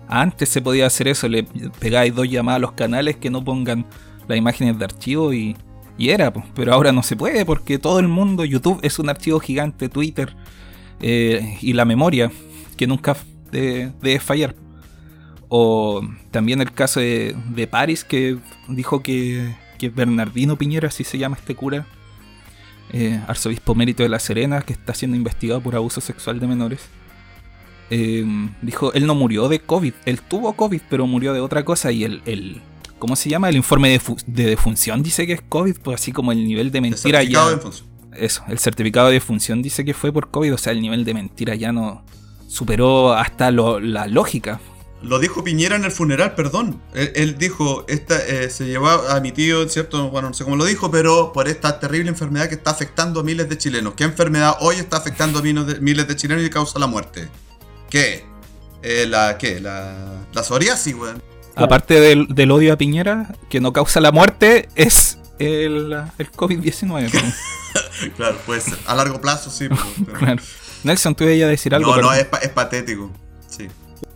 [0.07, 1.43] Antes se podía hacer eso: le
[1.79, 3.85] pegáis dos llamadas a los canales que no pongan
[4.27, 5.55] las imágenes de archivo y,
[5.99, 6.33] y era.
[6.33, 6.45] pues.
[6.55, 10.35] Pero ahora no se puede porque todo el mundo, YouTube es un archivo gigante, Twitter
[10.99, 12.31] eh, y la memoria
[12.75, 13.15] que nunca
[13.51, 14.55] debe, debe fallar.
[15.47, 21.17] O también el caso de, de Paris que dijo que, que Bernardino Piñera, así se
[21.17, 21.85] llama este cura,
[22.93, 26.81] eh, arzobispo mérito de La Serena, que está siendo investigado por abuso sexual de menores.
[27.91, 28.25] eh,
[28.61, 32.03] dijo, él no murió de COVID, él tuvo COVID, pero murió de otra cosa y
[32.03, 32.61] el, el
[32.99, 33.49] ¿cómo se llama?
[33.49, 36.81] El informe de, de defunción dice que es COVID, pues así como el nivel de
[36.81, 37.45] mentira ya...
[37.49, 37.55] de.
[38.17, 41.13] Eso, el certificado de defunción dice que fue por COVID, o sea, el nivel de
[41.13, 42.01] mentira ya no
[42.47, 44.61] superó hasta lo- la lógica.
[45.05, 46.81] Lo dijo Piñera en el funeral, perdón.
[46.93, 50.09] Él, él dijo, esta, eh, se llevó a mi tío, ¿cierto?
[50.09, 53.23] Bueno, no sé cómo lo dijo, pero por esta terrible enfermedad que está afectando a
[53.23, 53.93] miles de chilenos.
[53.95, 57.27] ¿Qué enfermedad hoy está afectando a miles de, miles de chilenos y causa la muerte?
[57.89, 58.25] ¿Qué?
[58.81, 59.59] Eh, la, ¿Qué?
[59.59, 61.21] La, la psoriasis, weón.
[61.55, 67.11] Aparte del, del odio a Piñera, que no causa la muerte, es el, el COVID-19.
[67.11, 67.23] pues.
[68.15, 68.77] Claro, puede ser.
[68.87, 69.67] A largo plazo, sí.
[70.05, 70.41] pero- claro.
[70.83, 71.95] Nelson, tú ibas a decir algo.
[71.95, 73.11] no, no, es, pa- es patético.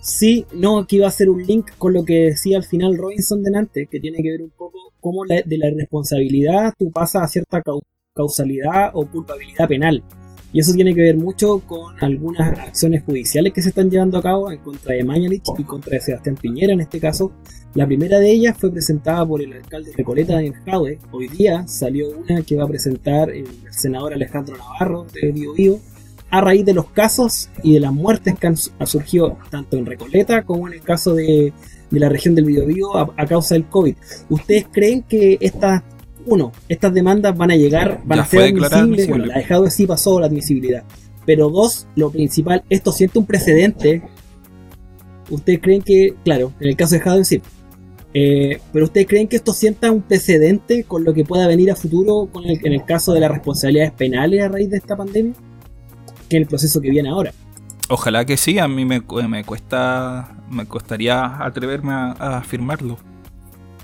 [0.01, 0.45] Sí.
[0.53, 3.87] No, que iba a hacer un link con lo que decía al final Robinson delante,
[3.89, 7.61] que tiene que ver un poco cómo la- de la responsabilidad tú pasas a cierta
[7.61, 7.81] cau-
[8.13, 10.03] causalidad o culpabilidad penal.
[10.51, 14.23] Y eso tiene que ver mucho con algunas acciones judiciales que se están llevando a
[14.23, 17.31] cabo en contra de Mañalich y contra de Sebastián Piñera en este caso.
[17.75, 20.97] La primera de ellas fue presentada por el alcalde Recoleta Daniel Jadwe.
[21.11, 25.79] Hoy día salió una que va a presentar el senador Alejandro Navarro de Bio Bio
[26.31, 29.77] a raíz de los casos y de las muertes que han, su- han surgido tanto
[29.77, 31.53] en Recoleta como en el caso de,
[31.89, 33.95] de la región del Biobío a, a causa del COVID.
[34.29, 35.81] ¿Ustedes creen que estas,
[36.25, 38.73] uno, estas demandas van a llegar, van Ya a ser admisibles?
[38.73, 39.09] admisible.
[39.11, 40.83] Bueno, la de Jadwe sí pasó la admisibilidad.
[41.25, 44.01] Pero dos, lo principal, esto siente un precedente.
[45.29, 47.41] ¿Ustedes creen que, claro, en el caso de Jadwe sí,
[48.15, 51.75] eh, pero ustedes creen que esto sienta un precedente con lo que pueda venir a
[51.75, 55.33] futuro con el- en el caso de las responsabilidades penales a raíz de esta pandemia?
[56.29, 57.33] Que es el proceso que viene ahora.
[57.89, 62.97] Ojalá que sí, a mí me, me cuesta, me costaría atreverme a, a afirmarlo.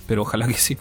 [0.08, 0.78] Pero ojalá que sí.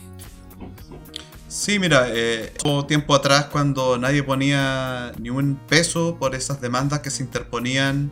[1.48, 7.00] Sí, mira, eh, hubo tiempo atrás cuando nadie ponía ni un peso por esas demandas
[7.00, 8.11] que se interponían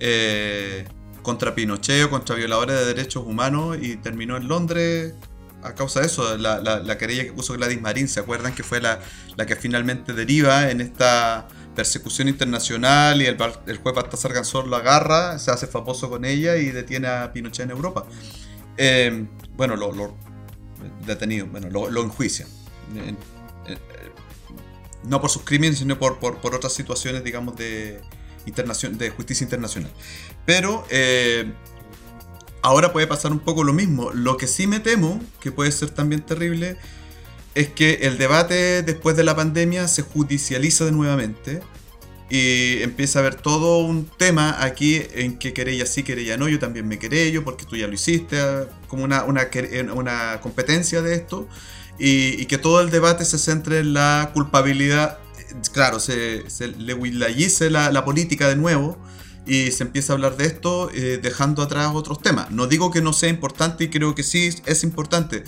[0.00, 0.86] eh,
[1.22, 5.14] contra Pinochet o contra violadores de derechos humanos y terminó en Londres
[5.62, 8.62] a causa de eso, la, la- la querella que puso Gladys Marín, ¿se acuerdan que
[8.62, 8.98] fue la,
[9.36, 14.76] la que finalmente deriva en esta persecución internacional y el, el juez Baltasar Gansor lo
[14.76, 18.06] agarra, se hace famoso con ella y detiene a Pinochet en Europa?
[18.76, 20.16] Eh, bueno, lo,
[21.06, 21.90] detenido, bueno, lo,
[25.04, 28.00] no por sus crímenes, sino por, otras situaciones, digamos, de,
[28.44, 29.90] de justicia internacional.
[30.44, 31.52] Pero eh,
[32.62, 34.10] ahora puede pasar un poco lo mismo.
[34.12, 36.76] Lo que sí me temo, que puede ser también terrible,
[37.60, 41.60] es que el debate después de la pandemia se judicializa de nuevamente
[42.28, 46.58] y empieza a haber todo un tema aquí en que querella sí, querella no, yo
[46.60, 48.38] también me querello porque tú ya lo hiciste,
[48.86, 51.48] como una, una, quere- una competencia de esto
[51.98, 56.44] y, que todo el debate se centre en la culpabilidad, eh, claro, se,
[56.78, 58.96] le willayice la, la política de nuevo
[59.46, 62.50] y se empieza a hablar de esto eh, dejando atrás otros temas.
[62.52, 65.44] No digo que no sea importante y creo que sí es importante,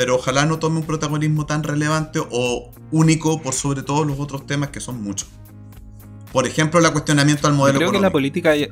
[0.00, 4.46] pero ojalá no tome un protagonismo tan relevante o único por sobre todos los otros
[4.46, 5.28] temas que son muchos.
[6.32, 8.68] Por ejemplo, el cuestionamiento al Yo modelo creo que la política ya,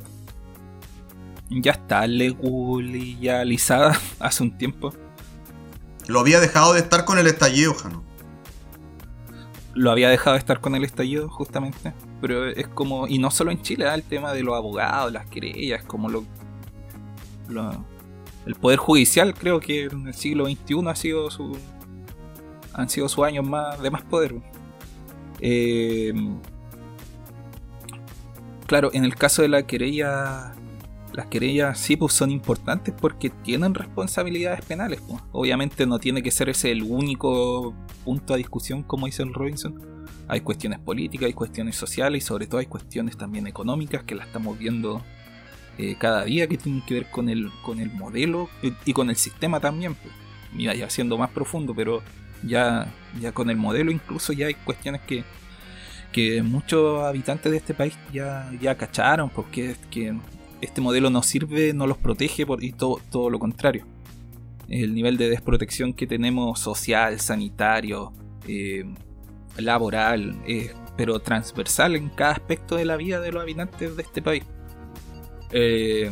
[1.51, 4.95] ya está legalizada hace un tiempo.
[6.07, 8.03] Lo había dejado de estar con el estallido, Jano.
[9.75, 11.93] Lo había dejado de estar con el estallido, justamente.
[12.23, 13.93] pero es como, y no solo en Chile, ¿eh?
[13.93, 16.25] el tema de los abogados, las querellas, como lo,
[17.49, 17.85] lo-
[18.47, 21.57] el poder judicial creo que en el siglo XXI ha sido su,
[22.73, 24.37] han sido sus años más de más poder.
[25.41, 26.13] Eh,
[28.67, 30.55] claro, en el caso de la querella,
[31.13, 35.01] las querellas sí pues son importantes porque tienen responsabilidades penales.
[35.07, 35.21] pues.
[35.33, 37.75] Obviamente no tiene que ser ese el único
[38.05, 40.07] punto a discusión como dice el Robinson.
[40.29, 44.27] Hay cuestiones políticas, hay cuestiones sociales y sobre todo hay cuestiones también económicas que las
[44.27, 45.03] estamos viendo
[45.79, 48.51] eh, cada día que tienen que ver con el, con el modelo
[48.85, 49.95] y, con el sistema también.
[49.95, 50.13] pues.
[50.53, 52.03] Mira, ya siendo más profundo, pero
[52.43, 55.25] ya, ya con el modelo incluso ya hay cuestiones que,
[56.11, 60.15] que muchos habitantes de este país ya, ya cacharon, porque es que
[60.61, 63.87] este modelo no sirve, no los protege y todo, todo lo contrario.
[64.69, 68.13] El nivel de desprotección que tenemos social, sanitario,
[68.47, 68.85] eh,
[69.57, 74.21] laboral, eh, pero transversal en cada aspecto de la vida de los habitantes de este
[74.21, 74.45] país.
[75.53, 76.11] Eh,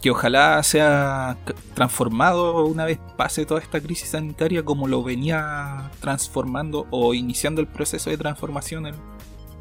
[0.00, 1.38] que ojalá sea
[1.74, 7.68] transformado una vez pase toda esta crisis sanitaria como lo venía transformando o iniciando el
[7.68, 8.96] proceso de transformación el,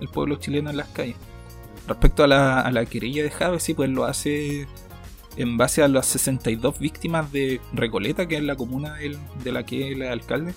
[0.01, 1.15] el pueblo chileno en las calles.
[1.87, 4.67] Respecto a la, la querella de Jave, sí, pues lo hace
[5.37, 9.91] en base a las 62 víctimas de Recoleta, que es la comuna de la que
[9.91, 10.53] él es alcalde,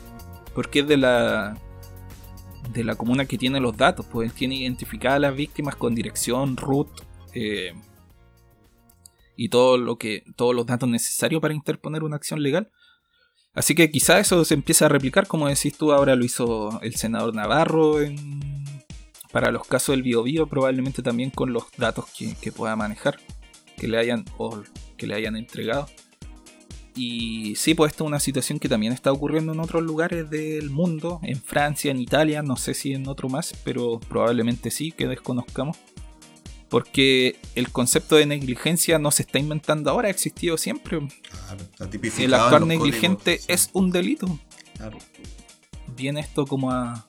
[0.54, 1.56] porque es de la
[2.72, 6.88] de la comuna que tiene los datos, pues tiene identificadas las víctimas con dirección, root
[7.34, 7.74] eh,
[9.36, 12.70] y todo lo que todos los datos necesarios para interponer una acción legal.
[13.54, 16.96] Así que quizá eso se empieza a replicar, como decís tú, ahora lo hizo el
[16.96, 18.64] senador Navarro en-
[19.30, 23.18] para los casos del Biobío, probablemente también con los datos que, pueda manejar,
[23.76, 24.24] que le hayan
[24.96, 25.88] que le hayan entregado.
[26.96, 30.70] Y sí, pues esta es una situación que también está ocurriendo en otros lugares del
[30.70, 35.08] mundo, en Francia, en Italia, no sé si en otro más, pero probablemente sí, que
[35.08, 35.76] desconozcamos.
[36.74, 40.98] Porque el concepto de negligencia no se está inventando ahora, ha existido siempre.
[40.98, 43.52] Claro, está tipificado El actuar negligente códigos, sí.
[43.52, 44.40] es un delito.
[44.76, 44.98] Claro.
[45.96, 47.06] Viene esto como a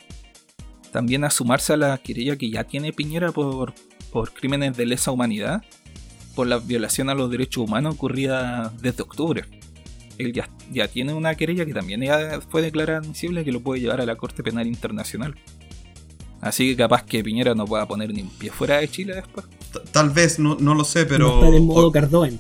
[0.91, 3.73] también a sumarse a la querella que ya tiene Piñera por,
[4.11, 5.63] por crímenes de lesa humanidad,
[6.35, 9.45] por la violación a los derechos humanos ocurrida desde octubre.
[10.19, 13.81] Él ya, ya tiene una querella que también ya fue declarada admisible que lo puede
[13.81, 15.33] llevar a la Corte Penal Internacional.
[16.45, 19.45] Así que capaz que Piñera no pueda poner ni un pie fuera de Chile después.
[19.91, 21.27] Tal vez, no, no lo sé, pero.
[21.27, 22.39] no estar en modo o- Cardoen.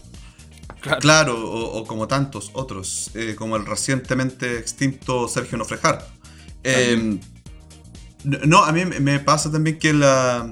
[0.79, 0.99] Claro.
[1.01, 6.07] Claro, o, o como tantos otros, eh, como el recientemente extinto Sergio Nofrejar.
[6.63, 7.17] Eh,
[8.23, 10.47] no, a mí me- pasa también que la,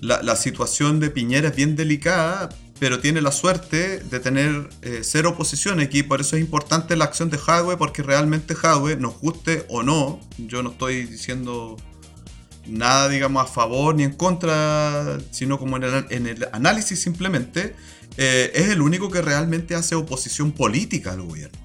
[0.00, 5.00] la, la situación de Piñera es bien delicada, pero tiene la suerte de tener eh,
[5.02, 9.18] cero oposición aquí, por eso es importante la acción de Jadwe, porque realmente Jadwe, nos
[9.20, 11.76] guste o no, yo no estoy diciendo
[12.68, 17.74] nada, digamos, a favor ni en contra, sino como en el, en el análisis simplemente,
[18.16, 21.58] eh, es el único que realmente hace oposición política al gobierno.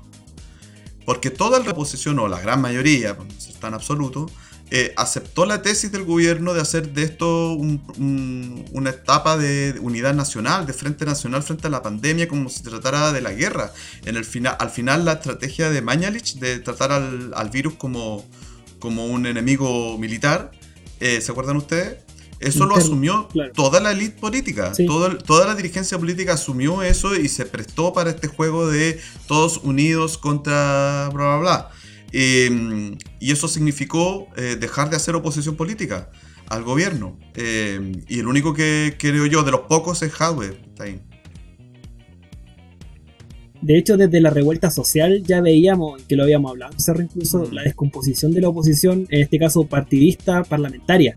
[1.05, 4.29] Porque toda la oposición, o la gran mayoría, no ser tan absoluto,
[4.73, 9.75] eh, aceptó la tesis del gobierno de hacer de esto un- un- una etapa de
[9.81, 13.73] unidad nacional, de frente nacional frente a la pandemia, como si tratara de la guerra.
[14.05, 18.25] En el final, al final, la estrategia de Mañalich de tratar al, al virus como,
[18.79, 20.51] como un enemigo militar,
[21.01, 21.97] eh, ¿se acuerdan ustedes?
[22.39, 23.51] Eso lo asumió claro.
[23.53, 24.73] toda la élite política.
[24.73, 24.87] Sí.
[24.87, 30.17] Toda la dirigencia política asumió eso y se prestó para este juego de todos unidos
[30.17, 31.69] contra bla bla bla.
[32.11, 36.09] Eh, y eso significó eh, dejar de hacer oposición política
[36.49, 37.17] al gobierno.
[37.35, 40.59] Eh, y el único que creo yo, de los pocos, es Hadwe.
[40.67, 40.99] Está ahí.
[43.61, 47.53] De hecho, desde la revuelta social ya veíamos, que lo habíamos hablado, Cerro, incluso Mm.
[47.53, 51.13] la descomposición de la oposición, en este caso partidista parlamentaria,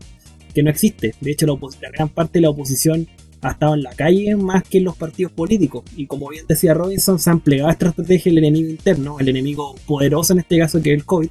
[0.53, 1.15] que no existe.
[1.21, 3.07] De hecho, la, la gran parte de la oposición
[3.41, 5.83] ha estado en la calle más que en los partidos políticos.
[5.95, 9.29] Y como bien decía Robinson, se han plegado a esta estrategia el enemigo interno, el
[9.29, 11.29] enemigo poderoso en este caso que es el COVID.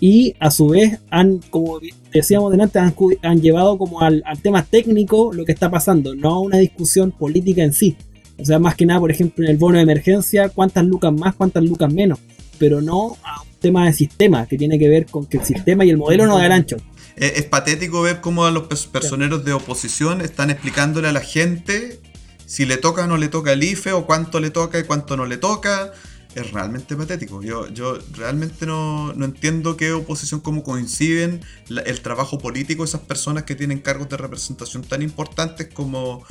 [0.00, 1.80] Y a su vez han, como
[2.12, 6.30] decíamos delante, han, han llevado como al, al tema técnico lo que está pasando, no
[6.34, 7.96] a una discusión política en sí.
[8.38, 11.34] O sea, más que nada, por ejemplo, en el bono de emergencia, cuántas lucas más,
[11.34, 12.18] cuántas lucas menos.
[12.58, 15.84] Pero no a un tema de sistema, que tiene que ver con que el sistema
[15.84, 16.76] y el modelo no da el ancho.
[17.16, 21.20] Eh, es patético ver cómo a los pers- personeros de oposición están explicándole a la
[21.20, 22.00] gente
[22.44, 25.16] si le toca o no le toca el IFE o cuánto le toca y cuánto
[25.16, 25.92] no le toca.
[26.34, 27.40] Es realmente patético.
[27.42, 31.40] Yo, yo realmente no, no entiendo qué oposición, cómo coinciden
[31.86, 36.24] el trabajo político de esas personas que tienen cargos de representación tan importantes como,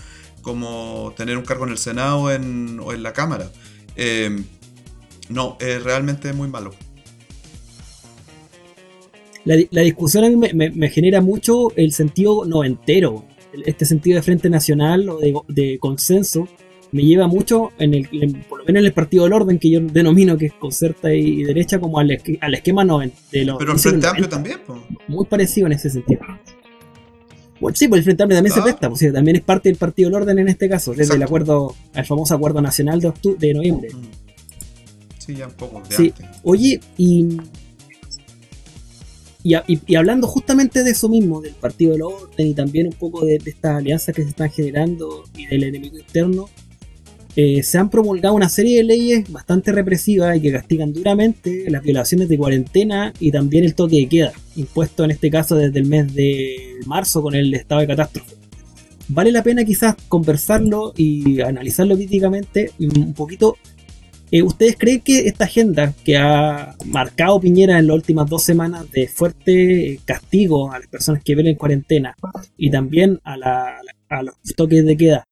[0.44, 3.50] como tener un cargo en el Senado o en, o en la Cámara.
[3.96, 4.30] Eh,
[5.30, 6.72] no, es realmente muy malo.
[9.46, 13.26] La, la discusión a mí me, me- me genera mucho el sentido noventero.
[13.66, 16.48] este sentido de frente nacional o de, de consenso
[16.91, 19.72] me lleva mucho, en el, en- por lo menos en el partido del orden que
[19.72, 23.18] yo denomino que es concerta y derecha, como al, esque- al esquema 90.
[23.32, 24.30] De los, Pero el Frente Amplio 90.
[24.30, 24.84] también, po.
[25.08, 26.22] Muy parecido en ese sentido.
[27.64, 30.09] Bueno, sí, pues el Frente Amplio también se presta, pues también es parte del partido
[30.09, 33.89] del orden en este caso, desde el acuerdo, el famoso acuerdo nacional de, de noviembre.
[35.18, 36.14] Sí, ya un poco de Sí.
[36.18, 36.39] antes.
[36.43, 37.38] Oye, y,
[39.43, 42.93] y, y- y hablando justamente de eso mismo, del partido del orden y también un
[42.93, 46.49] poco de, de estas alianzas que se están generando y del enemigo interno,
[47.36, 51.82] eh, se han promulgado una serie de leyes bastante represivas y que castigan duramente las
[51.84, 55.86] violaciones de cuarentena y también el toque de queda, impuesto en este caso desde el
[55.88, 56.56] mes de
[56.86, 58.36] marzo con el estado de catástrofe.
[59.10, 63.58] Vale la pena quizás conversarlo y analizarlo críticamente un poquito
[64.32, 68.90] eh, ¿Ustedes creen que esta agenda que ha marcado Piñera en las últimas dos semanas
[68.90, 72.16] de fuerte eh, castigo a las personas que viven en cuarentena
[72.58, 73.76] y también a, la-
[74.10, 75.24] a los toques de queda,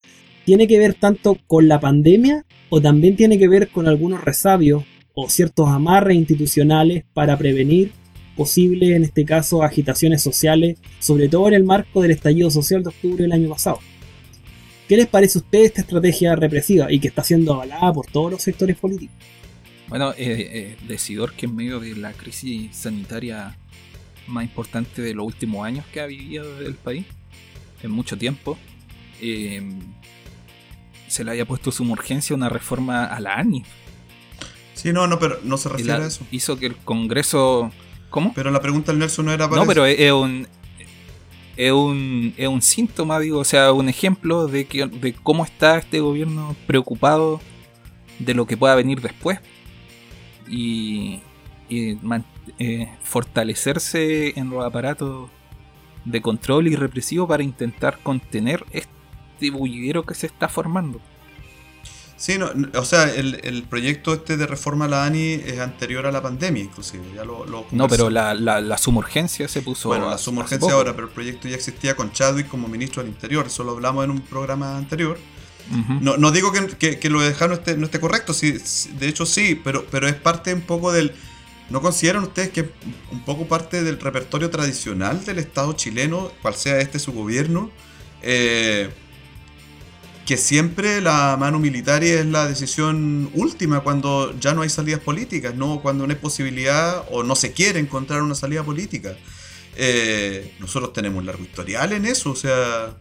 [0.45, 4.83] tiene que ver tanto con la pandemia o también tiene que ver con algunos resabios
[5.13, 7.91] o ciertos amarres institucionales para prevenir
[8.35, 12.89] posibles, en este caso, agitaciones sociales, sobre todo en el marco del estallido social de
[12.89, 13.79] octubre del año pasado?
[14.87, 18.31] ¿Qué les parece a ustedes esta estrategia represiva y que está siendo avalada por todos
[18.31, 19.15] los sectores políticos?
[19.87, 23.57] Bueno, eh, eh, decidor que en medio de la crisis sanitaria
[24.27, 27.05] más importante de los últimos años que ha vivido el país,
[27.83, 28.57] en mucho tiempo,
[29.21, 29.61] eh,
[31.11, 33.63] se le haya puesto su urgencia una reforma a la ANI.
[34.73, 36.25] Sí, no, no, pero no se refiere la- a eso.
[36.31, 37.71] hizo que el Congreso...
[38.09, 38.33] ¿Cómo?
[38.33, 39.67] Pero la pregunta del Nelson no era para No, eso.
[39.69, 40.47] pero es, es un...
[41.57, 45.77] Es un, es un síntoma, digo, o sea, un ejemplo de, que, de cómo está
[45.77, 47.39] este gobierno preocupado
[48.19, 49.39] de lo que pueda venir después.
[50.49, 51.19] Y,
[51.69, 52.25] y man-
[52.57, 55.29] eh, fortalecerse en los aparatos
[56.05, 58.89] de control y represivo para intentar contener este
[59.49, 61.01] bullidero que se está formando.
[62.17, 66.05] Sí, no, o sea, el, el proyecto este de reforma a la ANI es anterior
[66.05, 67.01] a la pandemia, inclusive.
[67.15, 69.89] Ya lo, lo No, pero la, la, la suma urgencia se puso.
[69.89, 70.77] Bueno, la hace- suma hace urgencia poco.
[70.77, 73.47] ahora, pero el proyecto ya existía con Chadwick como ministro del Interior.
[73.47, 75.17] Eso lo hablamos en un programa anterior.
[76.01, 78.91] No, no digo que, que- que lo de no esté, no esté correcto, sí, sí,
[78.99, 81.13] de hecho sí, pero, pero es parte un poco del...
[81.69, 82.65] ¿No consideran ustedes que es
[83.11, 87.71] un poco parte del repertorio tradicional del Estado chileno, cual sea este su gobierno?
[88.21, 88.89] Eh,
[90.31, 95.53] que siempre la mano militar es la decisión última cuando ya no hay salidas políticas,
[95.55, 99.17] no cuando no hay posibilidad o no se quiere encontrar una salida política.
[99.75, 102.95] Eh, nosotros tenemos un largo historial en eso, o sea,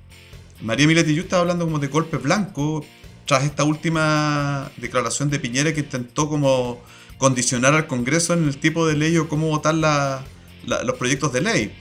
[0.61, 2.85] María Mileti yo estaba hablando como de golpe blanco
[3.27, 6.83] tras esta última declaración de Piñera que intentó como
[7.17, 10.25] condicionar al Congreso en el tipo de ley o cómo votar la-
[10.67, 11.73] la- los proyectos de ley.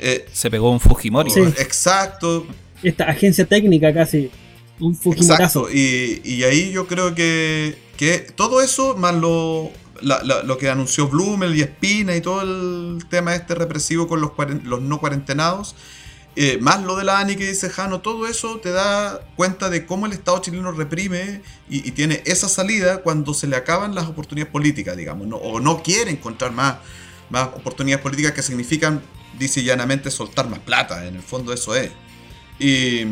[0.00, 1.30] Eh, Se pegó un Fujimori.
[1.30, 1.42] Sí.
[1.58, 2.44] Exacto,
[2.82, 4.30] Esta agencia técnica casi,
[4.78, 5.68] un Fujimorazo.
[5.68, 9.70] Exacto, y, y ahí yo creo que, que todo eso, más lo,
[10.02, 14.20] la- la- lo que anunció Blumel y Espina y todo el tema este represivo con
[14.20, 14.32] los,
[14.64, 15.74] los no cuarentenados,
[16.38, 19.86] eh, más lo de la ANI que dice Jano, todo eso te da cuenta de
[19.86, 24.06] cómo el Estado chileno reprime y, y tiene esa salida cuando se le acaban las
[24.06, 25.36] oportunidades políticas, digamos, ¿no?
[25.36, 26.76] o no quiere encontrar más,
[27.30, 29.02] más oportunidades políticas que significan,
[29.38, 31.90] dice llanamente, soltar más plata, en el fondo eso es.
[32.58, 33.04] Y,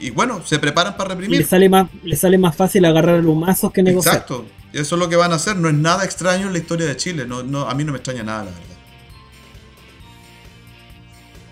[0.00, 1.40] y bueno, se preparan para reprimir.
[1.40, 4.14] le sale más, le sale más fácil agarrar los mazos que negociar.
[4.16, 4.44] Exacto.
[4.72, 5.56] Y eso es lo que van a hacer.
[5.56, 7.24] No es nada extraño en la historia de Chile.
[7.26, 8.64] No, no, a mí no me extraña nada, la verdad.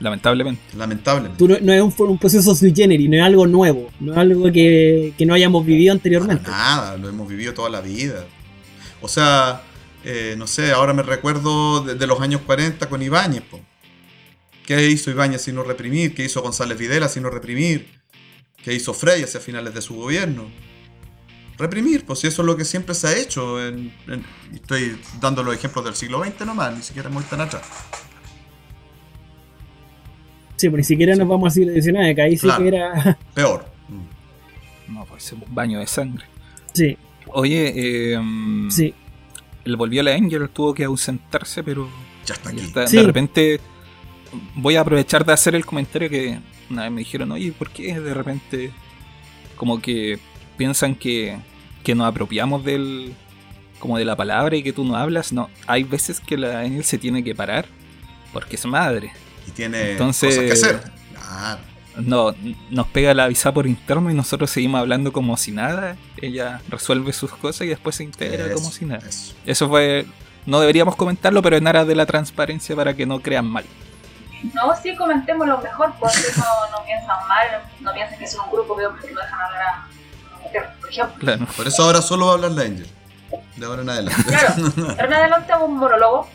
[0.00, 0.60] Lamentablemente.
[0.76, 1.38] Lamentablemente.
[1.38, 4.18] Tú no, no es un, un proceso sui generis, no es algo nuevo, no es
[4.18, 6.50] algo que, que no hayamos vivido Para anteriormente.
[6.50, 8.26] nada, lo hemos vivido toda la vida.
[9.00, 9.62] O sea,
[10.04, 13.42] eh, no sé, ahora me recuerdo de, de los años 40 con Ibáñez.
[13.42, 13.60] po.
[14.66, 16.14] ¿Qué hizo Ibáñez sino reprimir?
[16.14, 17.88] ¿Qué hizo González Videla sino reprimir?
[18.62, 20.50] ¿Qué hizo Frey hacia finales de su gobierno?
[21.58, 23.64] Reprimir, pues si eso es lo que siempre se ha hecho.
[23.64, 27.40] en- en- y estoy dando los ejemplos del siglo XX nomás, ni siquiera muy tan
[27.40, 27.62] atrás.
[30.56, 33.18] Sí, pues ni siquiera nos vamos al siglo XIX, que ahí sí que era.
[33.34, 33.66] Peor.
[34.88, 36.24] No, pues es un baño de sangre.
[36.72, 36.96] Sí,
[37.28, 37.72] Oye,
[38.14, 38.20] eh,
[38.70, 38.94] sí.
[39.64, 41.88] él volvió a la Angel, tuvo que ausentarse, pero
[42.24, 42.66] Ya está ya aquí.
[42.66, 42.86] está.
[42.86, 42.96] Sí.
[42.96, 43.60] de repente
[44.54, 46.38] voy a aprovechar de hacer el comentario que
[46.70, 48.72] una vez me dijeron, oye, ¿por qué de repente
[49.56, 50.18] como que
[50.56, 51.36] piensan que,
[51.82, 53.14] que nos apropiamos del
[53.78, 55.32] como de la palabra y que tú no hablas?
[55.32, 57.66] No, hay veces que la Angel se tiene que parar
[58.32, 59.12] porque es madre.
[59.46, 60.92] Y tiene Entonces- cosas que hacer.
[61.96, 62.34] No,
[62.70, 65.96] nos pega la visa por interno y nosotros seguimos hablando como si nada.
[66.20, 69.08] Ella resuelve sus cosas y después se integra como si nada.
[69.08, 69.34] eso.
[69.46, 70.04] Eso fue.
[70.44, 73.64] No deberíamos comentarlo, pero en aras de la transparencia para que no crean mal.
[74.54, 77.46] No, sí, comentemos lo mejor, pues así no, no piensan mal,
[77.80, 79.88] no piensen que es un grupo de hombres que no dejan hablar a
[80.30, 81.18] una mujer, por ejemplo.
[81.18, 81.46] Claro.
[81.56, 82.86] Por eso ahora solo va a hablar la Angel.
[83.56, 84.22] De ahora en adelante.
[84.24, 84.54] Claro,
[84.90, 86.28] ahora en adelante hago un monólogo.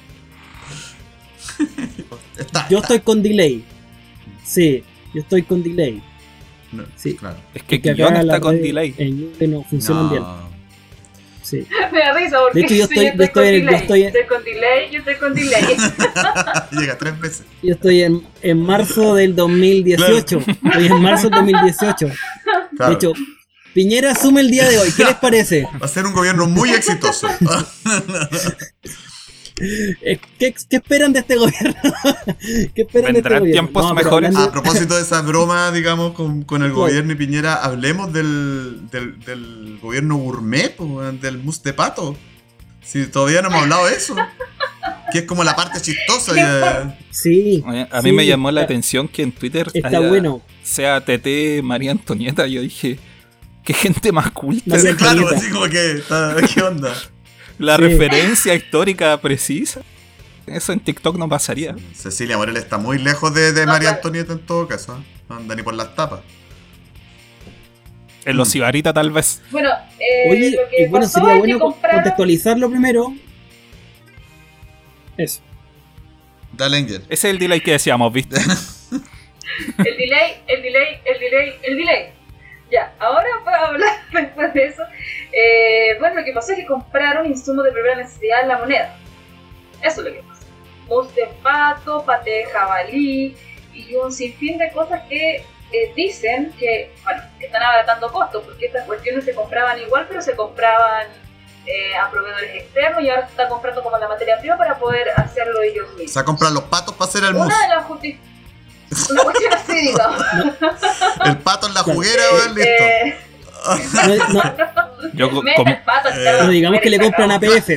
[2.38, 3.64] Está, Yo estoy con delay.
[4.43, 4.84] Sí,
[5.14, 6.02] yo estoy con delay.
[6.72, 7.16] No, Sí.
[7.16, 7.38] Claro.
[7.54, 8.95] Es que Porque acá está con delay.
[8.97, 10.24] En Ñuble no funcionan bien.
[11.52, 11.68] Sí.
[11.91, 14.02] Me da risa porque De hecho, yo estoy- yo estoy con en- yo delay.
[14.02, 15.64] en- estoy con delay, yo estoy con delay.
[16.72, 17.43] Llega tres veces.
[17.62, 20.39] Yo estoy en, en marzo del 2018.
[20.66, 22.08] Estoy en marzo del 2018.
[22.78, 22.89] Claro.
[22.91, 23.14] De hecho,
[23.74, 24.89] Piñera asume el día de hoy.
[24.95, 25.68] ¿Qué les parece?
[25.82, 27.28] Va a ser un gobierno muy exitoso.
[30.01, 31.76] Eh, ¿Qué, qué esperan de este gobierno?
[32.76, 33.51] ¿Qué esperan de este gobierno?
[33.51, 34.30] tiempos mejores.
[34.36, 38.89] hablando- A propósito de esa broma, digamos, con, con el gobierno y Piñera, hablemos del,
[38.91, 40.76] del, del gobierno gourmet,
[41.22, 42.16] del mousse de pato.
[42.84, 44.16] Si todavía no hemos hablado de eso.
[45.12, 46.34] Que es como la parte chistosa.
[46.36, 46.97] ya.
[47.12, 47.64] Sí.
[47.91, 50.41] A sí, mí me llamó la atención que en Twitter Está haya- bueno.
[50.64, 52.47] sea TT María Antonieta.
[52.47, 52.97] Yo dije,
[53.64, 54.80] qué gente más culta.
[54.80, 56.01] Sí, claro, así como que,
[56.53, 56.93] ¿qué onda?
[57.62, 57.84] La Sí.
[57.84, 59.82] referencia histórica precisa.
[60.47, 61.76] Eso en TikTok no pasaría.
[61.93, 63.91] Cecilia Morel está muy lejos de, de No, María.
[63.91, 64.97] Antonieta en todo caso.
[64.97, 65.03] ¿eh?
[65.30, 66.22] No anda ni por las tapas.
[68.26, 69.41] En los Sibarita tal vez.
[69.51, 71.97] Bueno, eh, Oye, lo que y bueno, pasó sería bueno compraron...
[71.99, 73.14] contextualizarlo primero.
[75.18, 75.41] Eso.
[76.53, 77.01] Dale, Angel.
[77.09, 78.36] Ese es el delay que decíamos, ¿viste?
[78.39, 82.14] El delay, el delay, el delay, el delay.
[82.72, 84.84] Ya, ahora para hablar después de eso.
[85.32, 88.96] eh, bueno, lo que pasó es que compraron insumos de primera necesidad en la moneda.
[89.82, 90.42] Eso es lo que pasó.
[90.88, 93.38] Mousse de pato, paté de jabalí
[93.74, 95.38] y un sinfín de cosas que
[95.74, 100.22] eh, dicen que, bueno, que están abaratando costos, porque estas cuestiones se compraban igual, pero
[100.22, 101.08] se compraban
[101.66, 105.10] eh, a proveedores externos y ahora se está comprando como la materia prima para poder
[105.16, 106.12] hacerlo ellos mismos.
[106.12, 107.46] Se va a comprar los patos para hacer el mousse.
[107.48, 108.20] Una de las justi-
[109.10, 110.22] Una cuestión así, digamos.
[111.26, 112.84] El pato en la juguera, weón, listo.
[112.84, 113.20] Eh,
[113.94, 117.70] No, no- Yo como, el pato, Eh, digamos que le compran APF.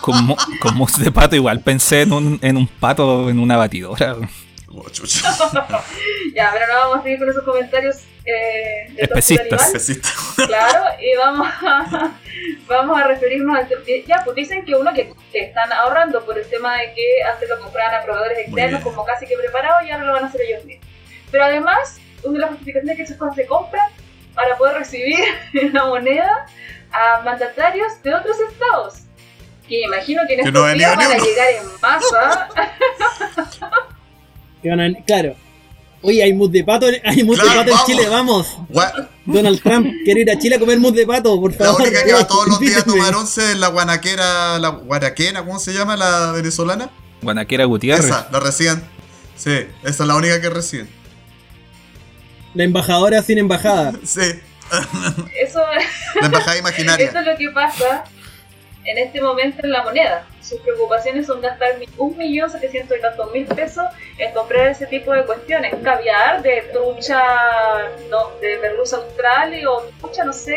[0.00, 3.56] con, mo- con mousse de pato igual pensé en un, en un pato en una
[3.56, 4.16] batidora.
[4.72, 4.84] Oh.
[6.34, 9.72] Ya, pero no vamos a seguir con esos comentarios eh, de Especistas.
[10.46, 12.12] Claro, y vamos a,
[12.66, 13.68] vamos a referirnos al.
[14.06, 17.48] Ya, pues dicen que uno que, que están ahorrando por el tema de que antes
[17.48, 20.40] lo compraban a proveedores externos como casi que preparados y ahora lo van a hacer
[20.42, 20.86] ellos mismos.
[21.30, 23.88] Pero además, una de las justificaciones es que esas cosas se compran
[24.34, 25.18] para poder recibir
[25.72, 26.46] la moneda
[26.92, 28.94] a mandatarios de otros estados.
[29.68, 32.48] Que imagino que en estos no días van a llegar en masa
[34.62, 35.36] Que van a- claro.
[36.02, 37.86] Oye, hay mousse de pato, hay Claro, de pato en.
[37.86, 38.56] Chile, vamos.
[39.26, 41.82] Donald Trump quiere ir a Chile a comer mousse de pato, por La favor.
[41.82, 45.58] única que va todos los días a tomar once es la guanaquera, la guaraquena, ¿cómo
[45.58, 45.96] se llama?
[45.96, 46.90] La venezolana.
[47.22, 48.06] Guanaquera Gutiérrez.
[48.06, 48.82] Esa, la reciben.
[49.36, 49.50] Sí,
[49.82, 50.88] esa es la única que reciben.
[52.54, 53.92] La embajadora sin embajada.
[54.04, 54.20] Sí,
[55.42, 55.60] Eso,
[56.20, 57.06] la embajada eso imaginaria.
[57.06, 58.04] es lo que pasa
[58.84, 60.26] en este momento en la moneda.
[60.40, 63.84] Sus preocupaciones son gastar mi- un millón setecientos y tantos mil pesos
[64.24, 65.74] en comprar ese tipo de cuestiones.
[65.82, 67.20] Caviar de trucha,
[68.10, 70.56] no, de merluza austral y- o trucha, no sé,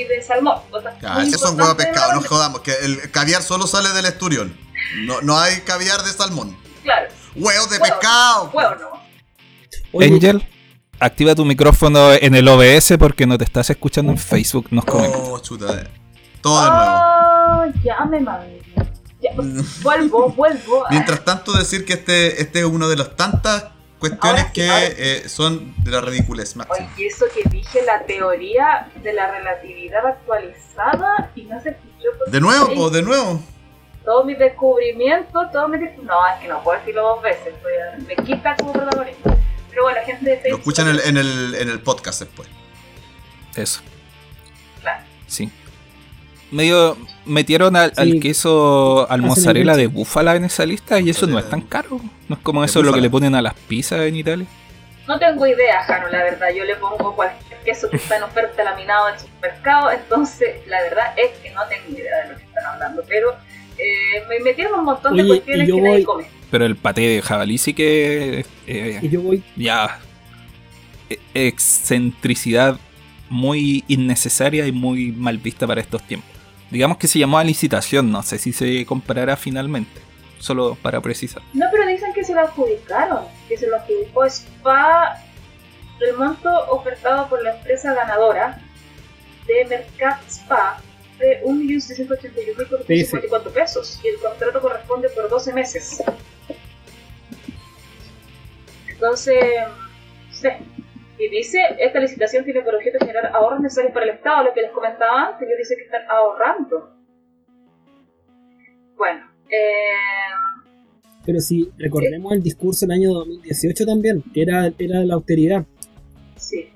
[0.00, 0.60] y de salmón.
[0.70, 4.56] muy ese son huevos de pescado, no jodamos, que el caviar solo sale del esturión.
[5.04, 6.56] No, no hay caviar de salmón.
[6.82, 7.98] Claro, Huevos de Huevos.
[7.98, 8.50] pescado.
[8.52, 9.00] huevo no.
[9.92, 10.48] Oye, Angel,
[11.00, 14.66] activa tu micrófono en el OBS porque no te estás escuchando en Facebook.
[14.70, 14.84] Nos.
[14.88, 15.66] Oh, chuta.
[15.80, 15.88] eh.
[16.40, 16.82] Todo de nuevo.
[16.84, 18.62] Ah, ya me mandé.
[19.20, 19.30] Ya,
[19.82, 20.84] vuelvo, vuelvo.
[20.90, 23.64] Mientras tanto, decir que este, este es uno de las tantas
[23.98, 26.86] cuestiones sí, que eh, son de la ridiculez máxima.
[26.94, 32.08] Oye, eso que dije, la teoría de la relatividad actualizada y no se escuchó.
[32.18, 33.42] por De nuevo, po, de nuevo.
[34.04, 35.80] Todos mis descubrimientos, todos mis...
[36.02, 39.36] No, es que no puedo decirlo dos veces, voy a- me quita como protagonista.
[39.70, 40.58] Pero bueno, gente de Lo Facebook...
[40.60, 42.48] escuchan en el, en el, en el podcast después.
[43.56, 43.80] Eso.
[44.82, 45.02] Claro.
[45.26, 45.50] Sí.
[46.50, 51.26] Medio metieron al, queso al Hacen mozzarella el de búfala en esa lista y eso
[51.26, 52.00] no es tan caro.
[52.28, 54.46] No es como eso lo que le ponen a las pizzas en Italia.
[55.08, 56.48] No tengo idea, Jano, la verdad.
[56.56, 60.80] Yo le pongo cualquier queso que está en oferta laminado en el supermercado, entonces la
[60.82, 63.02] verdad es que no tengo idea de lo que están hablando.
[63.08, 63.30] Pero
[63.78, 66.26] eh, me metieron un montón de cuestiones que nadie voy- come.
[66.50, 69.42] Pero el paté de jabalí sí que eh, y yo voy.
[69.56, 69.98] ya
[71.10, 72.78] e- excentricidad
[73.28, 76.30] muy innecesaria y muy mal vista para estos tiempos.
[76.70, 80.00] Digamos que se llamó a licitación, no sé si se comprará finalmente.
[80.38, 81.42] Solo para precisar.
[81.54, 85.16] No, pero dicen que se lo adjudicaron, que se lo adjudicó Spa
[85.98, 88.60] del monto ofertado por la empresa ganadora
[89.46, 90.78] de Mercat Spa
[91.18, 96.02] de 1.681.454 pesos y el contrato corresponde por 12 meses.
[98.88, 99.42] Entonces,
[100.28, 100.58] no sé.
[101.18, 104.62] Y dice, esta licitación tiene por objeto generar ahorros necesarios para el Estado, lo que
[104.62, 106.90] les comentaba antes, que dice que están ahorrando.
[108.96, 110.32] Bueno, eh,
[111.24, 115.64] Pero si recordemos el discurso del año 2018 también, que era, era la austeridad.
[116.36, 116.70] Sí.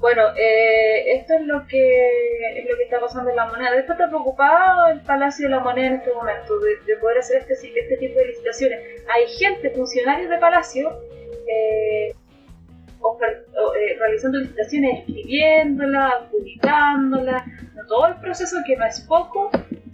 [0.00, 3.72] Bueno, eh, esto es lo que es lo que está pasando en la moneda.
[3.72, 6.60] ¿De esto está preocupado el Palacio de la Moneda en este momento?
[6.60, 8.78] De, de poder hacer este, este tipo de licitaciones.
[9.12, 11.00] Hay gente, funcionarios de Palacio,
[11.48, 12.14] eh,
[13.00, 19.50] eh, realizando licitaciones, escribiéndolas, publicándolas, no, todo el proceso que no es poco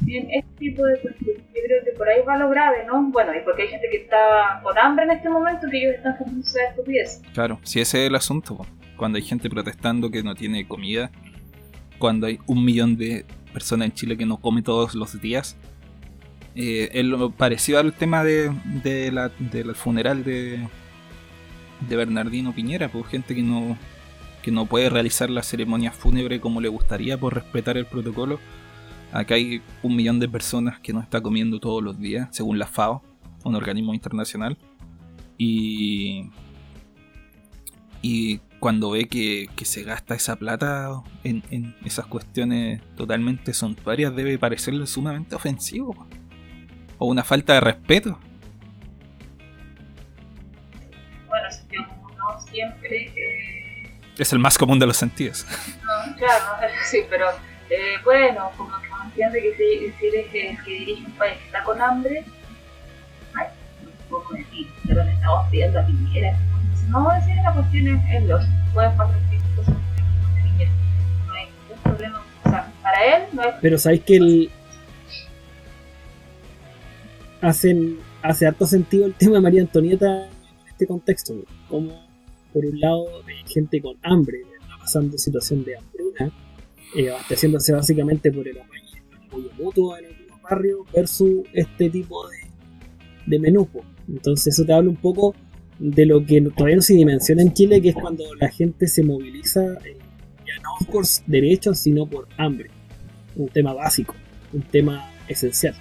[0.06, 1.42] en este tipo de cuestiones.
[1.54, 3.10] Yo creo que por ahí va lo grave, ¿no?
[3.10, 6.12] Bueno, y porque hay gente que está con hambre en este momento que ellos están
[6.12, 7.22] haciendo esa estupidez.
[7.32, 11.10] Claro, si ese es el asunto, cuando hay gente protestando que no tiene comida,
[11.98, 15.56] cuando hay un millón de personas en Chile que no come todos los días,
[16.56, 17.02] eh,
[17.36, 18.52] parecido al tema de,
[18.82, 20.60] de la, del funeral de,
[21.88, 23.76] de Bernardino Piñera, pues gente que no,
[24.42, 28.40] que no puede realizar la ceremonia fúnebre como le gustaría por respetar el protocolo.
[29.12, 32.66] Acá hay un millón de personas que no está comiendo todos los días, según la
[32.66, 33.02] FAO,
[33.44, 34.58] un organismo internacional.
[35.38, 36.30] Y
[38.06, 44.14] y cuando ve que, que se gasta esa plata en, en esas cuestiones totalmente suntuarias,
[44.14, 46.06] debe parecerle sumamente ofensivo.
[46.98, 48.18] O una falta de respeto.
[52.54, 52.96] Siempre.
[53.16, 53.88] eh,
[54.18, 55.44] Es el más común de los sentidos.
[55.82, 56.44] no, claro,
[56.90, 57.26] sí, pero
[57.70, 61.38] eh, bueno, como que uno entiende que si, si eres el que dirige un país
[61.38, 62.24] que está con hambre,
[63.34, 63.46] ay,
[63.82, 66.38] un poco de ti, pero le estamos pidiendo a Piñera.
[66.88, 69.20] No, si la cuestión es, es lógica, pueden pasar
[69.56, 70.70] cosas con Piñera,
[71.26, 72.22] no hay ningún problema.
[72.44, 74.50] O sea, para él no es Pero sabéis que el...
[77.40, 81.34] hacen, hace harto sentido el tema de María Antonieta en este contexto.
[81.68, 82.04] Como,
[82.54, 84.38] por un lado, hay gente con hambre,
[84.78, 86.32] pasando situación de hambruna,
[86.96, 88.80] eh, abasteciéndose básicamente por el apoyo,
[89.10, 92.36] el apoyo mutuo en algunos barrios, versus este tipo de,
[93.26, 93.68] de menú.
[94.08, 95.34] Entonces, eso te habla un poco
[95.78, 99.02] de lo que todavía no se dimensiona en Chile, que es cuando la gente se
[99.02, 99.96] moviliza, eh,
[100.46, 102.70] ya no por derechos, sino por hambre
[103.34, 104.14] un tema básico,
[104.52, 105.74] un tema esencial.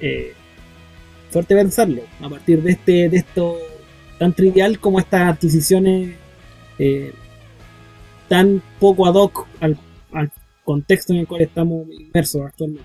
[0.00, 0.32] Eh,
[1.30, 3.58] fuerte pensarlo, a partir de este, de esto
[4.18, 6.16] tan trivial como estas adquisiciones
[6.78, 7.12] eh,
[8.28, 9.78] tan poco ad hoc al,
[10.64, 12.84] contexto en el cual estamos inmersos actualmente.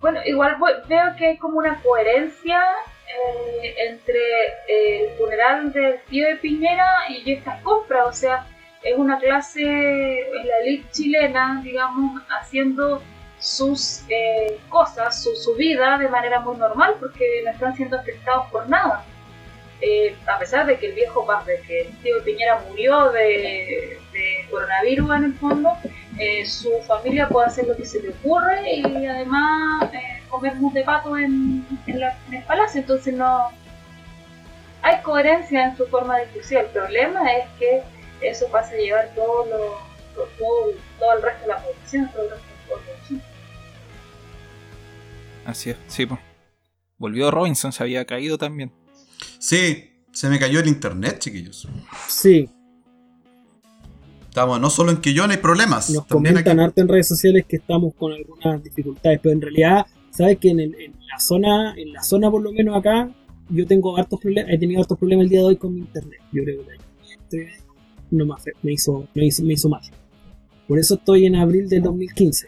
[0.00, 2.58] Bueno, igual voy- veo que hay como una coherencia
[3.06, 4.18] eh, entre
[4.66, 8.06] eh, el funeral del tío de Piñera y estas compras.
[8.08, 8.46] O sea,
[8.82, 13.02] es una clase, la elite chilena, digamos, haciendo
[13.38, 18.66] sus eh, cosas, su vida de manera muy normal porque no están siendo afectados por
[18.70, 19.04] nada.
[19.84, 23.98] Eh, a pesar de que el viejo, de que el tío Piñera murió de,
[24.48, 25.70] coronavirus en el fondo,
[26.20, 30.74] eh, su familia puede hacer lo que se le ocurre y además eh, comer mousse
[30.74, 32.80] de pato en, la- en el palacio.
[32.80, 33.48] Entonces no
[34.82, 36.64] hay coherencia en su forma de discusión.
[36.66, 37.82] El problema es que
[38.20, 39.78] eso pasa a llevar todo, lo,
[40.14, 43.24] to- todo, el resto de la población, todo el resto del pueblo.
[45.44, 46.20] Así es, sí, pues.
[46.98, 48.70] Volvió Robinson, se había caído también.
[49.44, 51.66] Sí, se me cayó el internet, chiquillos.
[52.08, 52.48] Sí,
[54.28, 55.90] Estamos no solo en Quillón hay problemas.
[55.90, 56.64] nos también comentan aquí.
[56.66, 60.60] harto en redes sociales que estamos con algunas dificultades, pero en realidad, sabes que en,
[60.60, 63.10] el- en la zona, en la zona por lo menos acá,
[63.50, 66.20] yo tengo hartos problemas, he tenido hartos problemas el día de hoy con mi internet.
[66.32, 67.64] Yo creo que este
[68.12, 69.82] no me, afe- me hizo, me hizo, me hizo mal.
[70.68, 72.46] Por eso estoy en abril del 2015.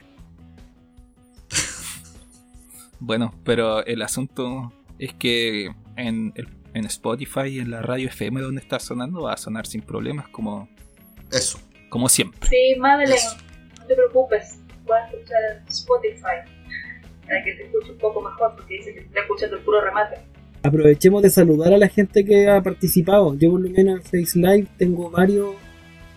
[3.00, 5.66] Bueno, pero el asunto es que
[5.96, 9.66] en, el- en Spotify y en la radio FM donde está sonando va a sonar
[9.66, 10.68] sin problemas como,
[11.32, 11.58] Eso.
[11.88, 12.48] como siempre.
[12.48, 13.36] Sí, Madeleine, Eso.
[13.80, 16.50] no te preocupes, puedes escuchar en Spotify
[17.26, 19.80] para que te escuche un poco mejor porque dice que te está escuchando el puro
[19.80, 20.16] remate.
[20.62, 23.34] Aprovechemos de saludar a la gente que ha participado.
[23.34, 25.54] Yo por lo menos en Face Live tengo varios,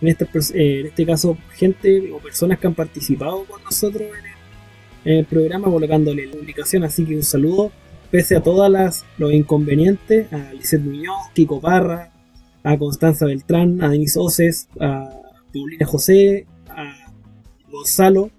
[0.00, 5.12] en este, en este caso, gente o personas que han participado con nosotros en el,
[5.12, 6.82] en el programa colocándole la publicación.
[6.84, 7.70] Así que un saludo,
[8.10, 12.12] pese a todas las los inconvenientes, a Lizeth Muñoz, Kiko Parra,
[12.62, 15.10] a Constanza Beltrán, a Denis Oces, a
[15.52, 17.12] Paulina José, a
[17.70, 18.30] Gonzalo,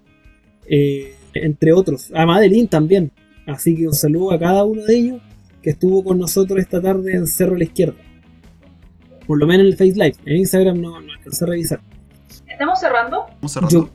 [0.68, 3.12] eh, entre otros, a Madeline también.
[3.46, 5.22] Así que un saludo a cada uno de ellos
[5.62, 7.96] que estuvo con nosotros esta tarde en Cerro a la Izquierda.
[9.26, 10.16] Por lo menos en el Face Live.
[10.24, 11.80] En Instagram no, no alcancé a revisar.
[12.48, 13.26] ¿Estamos cerrando?
[13.34, 13.90] Vamos cerrando.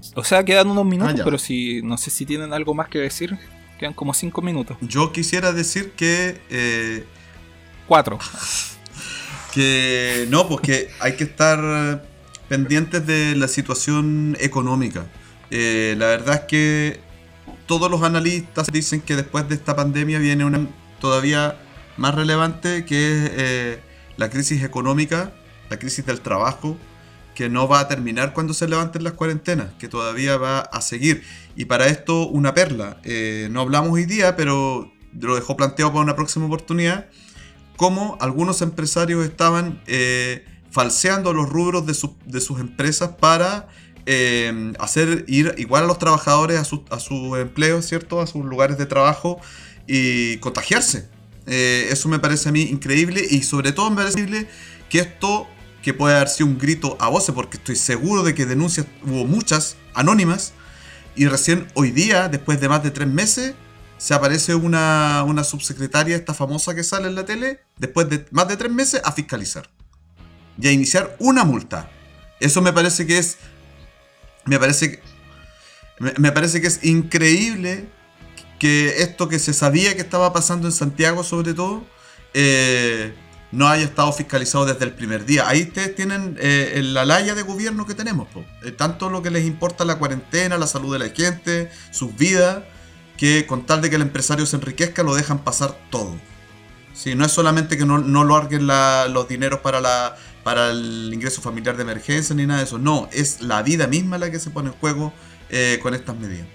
[0.00, 2.88] Yo, O sea, quedan unos minutos, Ah, pero si no sé si tienen algo más
[2.88, 3.36] que decir,
[3.78, 4.76] quedan como cinco minutos.
[4.80, 7.04] Yo quisiera decir que eh,
[7.86, 8.18] Cuatro.
[9.52, 12.04] Que no, pues que hay que estar
[12.48, 15.06] pendientes de la situación económica.
[15.50, 17.00] Eh, la verdad es que
[17.66, 20.66] todos los analistas dicen que después de esta pandemia viene una
[21.00, 21.60] todavía
[21.96, 23.80] más relevante que es eh,
[24.16, 25.32] la crisis económica,
[25.70, 26.76] la crisis del trabajo,
[27.34, 31.22] que no va a terminar cuando se levanten las cuarentenas, que todavía va a seguir.
[31.56, 32.98] Y para esto una perla.
[33.04, 37.06] Eh, no hablamos hoy día, pero lo dejó planteado para una próxima oportunidad,
[37.76, 43.68] cómo algunos empresarios estaban eh, falseando los rubros de, de sus empresas para
[44.06, 48.20] eh, hacer ir igual a los trabajadores a, su- a sus empleos, ¿cierto?
[48.20, 49.40] A sus lugares de trabajo
[49.86, 51.08] y contagiarse.
[51.46, 54.48] Eso me parece a mí increíble y sobre todo me parece increíble
[54.88, 55.46] que esto,
[55.84, 59.26] que puede haber sido un grito a voces, porque estoy seguro de que denuncias hubo
[59.26, 60.54] muchas anónimas,
[61.14, 63.54] y recién hoy día, después de más de tres meses,
[63.98, 68.48] se aparece una, una subsecretaria, esta famosa que sale en la tele, después de más
[68.48, 69.68] de tres meses, a fiscalizar.
[70.58, 71.90] Y a iniciar una multa.
[72.40, 73.36] Eso me parece que es...
[74.46, 75.02] Me parece que...
[76.18, 77.88] Me, parece que es increíble
[78.58, 81.84] que esto que se sabía que estaba pasando en Santiago sobre todo,
[82.32, 83.14] eh,
[83.54, 85.48] no haya estado fiscalizado desde el primer día.
[85.48, 88.28] Ahí ustedes tienen eh, la laya de gobierno que tenemos.
[88.62, 92.64] Eh, tanto lo que les importa la cuarentena, la salud de la gente, sus vidas,
[93.16, 96.14] que con tal de que el empresario se enriquezca lo dejan pasar todo.
[96.92, 101.10] Sí, no es solamente que no, no larguen la- los dineros para, la, para el
[101.12, 104.38] ingreso familiar de emergencia ni nada de eso, no, es la vida misma la que
[104.38, 105.12] se pone en juego
[105.50, 106.46] eh, con estas medidas.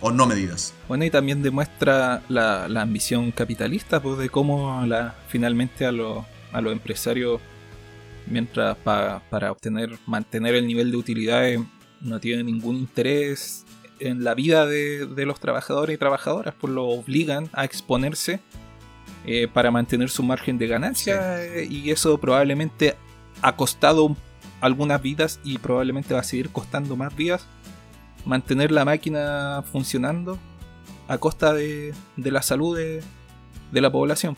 [0.00, 0.74] O no medidas.
[0.86, 6.24] Bueno, y también demuestra la, la ambición capitalista, pues, de cómo la, finalmente a, los
[6.52, 7.40] a los empresarios,
[8.26, 11.60] mientras pa- para obtener, mantener el nivel de utilidades,
[12.00, 13.64] no tienen ningún interés
[13.98, 18.38] en la vida de, de los trabajadores y trabajadoras, pues lo obligan a exponerse
[19.26, 22.94] eh, para mantener su margen de ganancia, eh, y eso probablemente
[23.42, 24.16] ha costado
[24.60, 27.46] algunas vidas y probablemente va a seguir costando más vidas
[28.24, 30.38] mantener la máquina funcionando
[31.08, 33.02] a costa de, de la salud de,
[33.72, 34.36] de la población.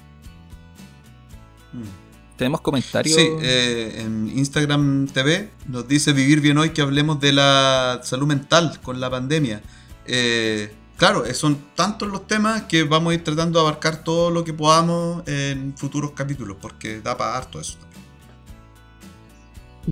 [2.36, 3.14] Tenemos comentarios.
[3.14, 8.26] Sí, eh, en Instagram TV nos dice Vivir Bien Hoy que hablemos de la salud
[8.26, 9.60] mental con la pandemia.
[10.06, 14.30] Eh, claro, eh, son tantos los temas que vamos a ir tratando de abarcar todo
[14.30, 17.76] lo que podamos en futuros capítulos, porque da para harto eso.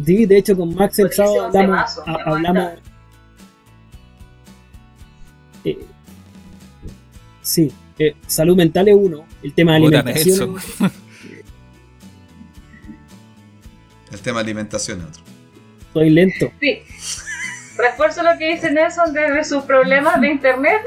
[0.05, 1.51] Sí, de hecho con Max el sábado
[2.27, 2.71] hablamos
[5.71, 5.79] Eh,
[7.43, 10.93] sí, eh, salud mental es uno, el tema de Puta, alimentación Nelson.
[14.13, 15.23] El tema de alimentación es otro.
[15.81, 16.51] estoy lento.
[16.61, 16.83] Sí.
[17.77, 20.83] Refuerzo lo que dice Nelson desde sus problemas de internet.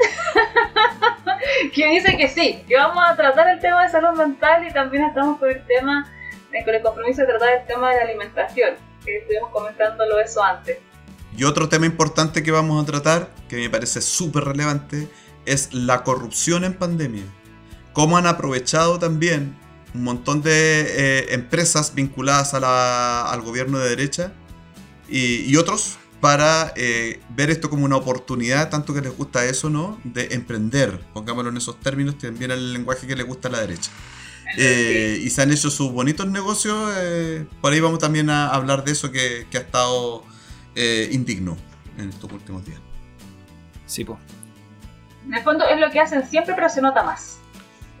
[1.74, 5.04] que dice que sí, que vamos a tratar el tema de salud mental y también
[5.04, 6.12] estamos con el tema,
[6.52, 8.74] eh, con el compromiso de tratar el tema de la alimentación.
[9.04, 10.78] Que estuvimos comentándolo eso antes.
[11.36, 15.08] Y otro tema importante que vamos a tratar, que me parece súper relevante,
[15.46, 17.24] es la corrupción en pandemia.
[17.92, 19.56] Cómo han aprovechado también
[19.94, 20.50] un montón de
[20.88, 24.32] eh, empresas vinculadas a la- al gobierno de derecha
[25.08, 29.68] y, y otros para eh, ver esto como una oportunidad, tanto que les gusta eso,
[29.68, 29.98] ¿no?
[30.04, 33.90] De emprender, pongámoslo en esos términos, también el lenguaje que les gusta a la derecha.
[34.56, 36.76] Eh, y se han hecho sus bonitos negocios,
[37.60, 40.24] por ahí vamos también a hablar de eso que, que ha estado
[40.74, 41.56] eh, indigno
[41.98, 42.80] en estos últimos días.
[43.86, 44.18] Sí, po.
[45.26, 47.38] En el fondo es lo que hacen siempre, pero se nota más.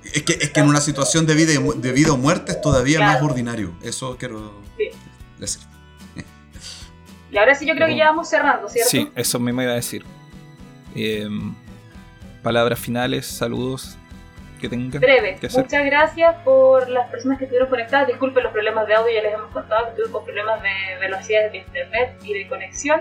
[0.04, 2.52] Es que, es que en una situación de vida, y mu- de vida o muerte
[2.52, 3.12] es todavía Claro.
[3.12, 3.72] más ordinario.
[3.82, 4.88] Eso quiero Sí.
[5.38, 5.62] decir.
[7.30, 8.90] Y ahora sí yo creo que ya vamos cerrando, ¿cierto?
[8.90, 10.04] Sí, eso me iba a decir.
[10.94, 11.54] Em,
[12.42, 13.96] palabras finales, saludos
[14.62, 15.36] que tengan Breve.
[15.38, 15.64] que hacer.
[15.64, 18.06] Muchas gracias por las personas que estuvieron conectadas.
[18.08, 21.58] Disculpen los problemas de audio, ya les hemos contado que tuvimos problemas de velocidad de
[21.58, 23.00] internet y de conexión.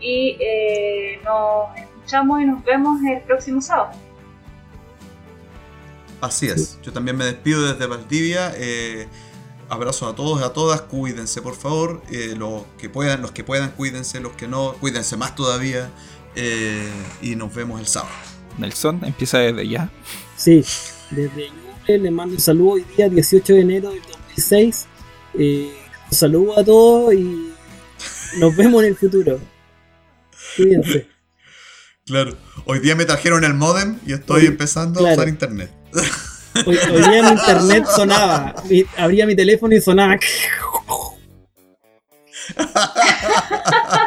[0.00, 3.92] Y eh, nos escuchamos y nos vemos el próximo sábado.
[6.20, 6.78] Así es.
[6.82, 8.52] Yo también me despido desde Valdivia.
[8.56, 9.08] eh,
[9.68, 10.80] abrazos a todos y a todas.
[10.82, 12.02] Cuídense, por favor.
[12.10, 14.20] eh, los que puedan, los que puedan, cuídense.
[14.20, 15.90] Los que no, cuídense más todavía.
[16.36, 16.88] eh,
[17.22, 18.12] y nos vemos el sábado.
[18.58, 19.90] Nelson, empieza desde ya.
[20.36, 20.64] Sí,
[21.10, 24.86] desde Ñuble les mando un saludo hoy día 18 de enero del 2006.
[25.38, 25.72] Eh,
[26.10, 27.50] un saludo a todos y
[28.38, 29.38] nos vemos en el futuro.
[30.56, 31.06] Cuídense.
[32.06, 32.36] Claro.
[32.66, 35.70] Hoy día me trajeron el modem y estoy Hoy- empezando a usar internet.
[36.66, 38.54] Hoy, hoy día mi internet sonaba.
[38.68, 40.16] Mi- abría mi teléfono y sonaba.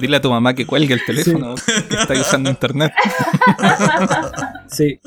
[0.00, 1.54] Dile a tu mamá que cuelgue el teléfono,
[1.88, 2.92] que está usando internet.
[4.68, 5.00] Sí.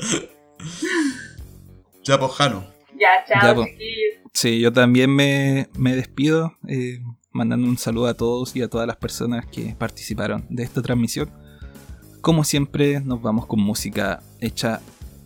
[2.04, 2.66] Ya, pues, Jano.
[3.00, 4.20] Ya, chao, Ya, chiquillos.
[4.34, 7.00] Sí, yo también me, me despido, eh,
[7.32, 11.30] mandando un saludo a todos y a todas las personas que participaron de esta transmisión.
[12.22, 14.82] Como siempre, nos vamos con música hecha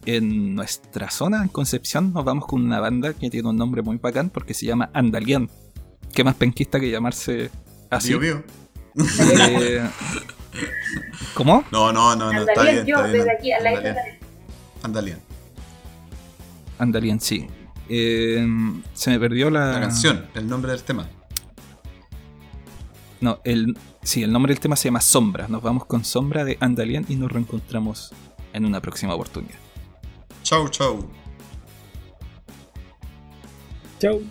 [0.05, 2.14] en nuestra zona, en Concepción.
[2.14, 5.49] Nos vamos con una banda que tiene un nombre muy bacán porque se llama Andalien.
[6.14, 7.49] ¿Qué más penquista que llamarse
[7.89, 8.09] así?
[8.09, 8.62] Bio, bio.
[8.95, 9.89] Eh,
[11.33, 11.63] ¿Cómo?
[11.71, 12.85] No, no, no, no, está Andalien, bien.
[12.85, 13.25] yo está bien.
[13.25, 13.51] desde aquí.
[14.83, 15.19] Andalien.
[16.77, 17.47] Andalien, sí.
[17.89, 18.45] Eh,
[18.93, 21.09] se me perdió la, La canción, el nombre del tema.
[23.19, 25.47] No, el, sí, el nombre del tema se llama Sombra.
[25.47, 28.11] Nos vamos con Sombra de Andalien y nos reencontramos
[28.53, 29.55] en una próxima oportunidad.
[30.43, 31.09] Chau, chau.
[33.99, 34.21] Chau.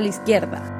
[0.00, 0.79] A la izquierda.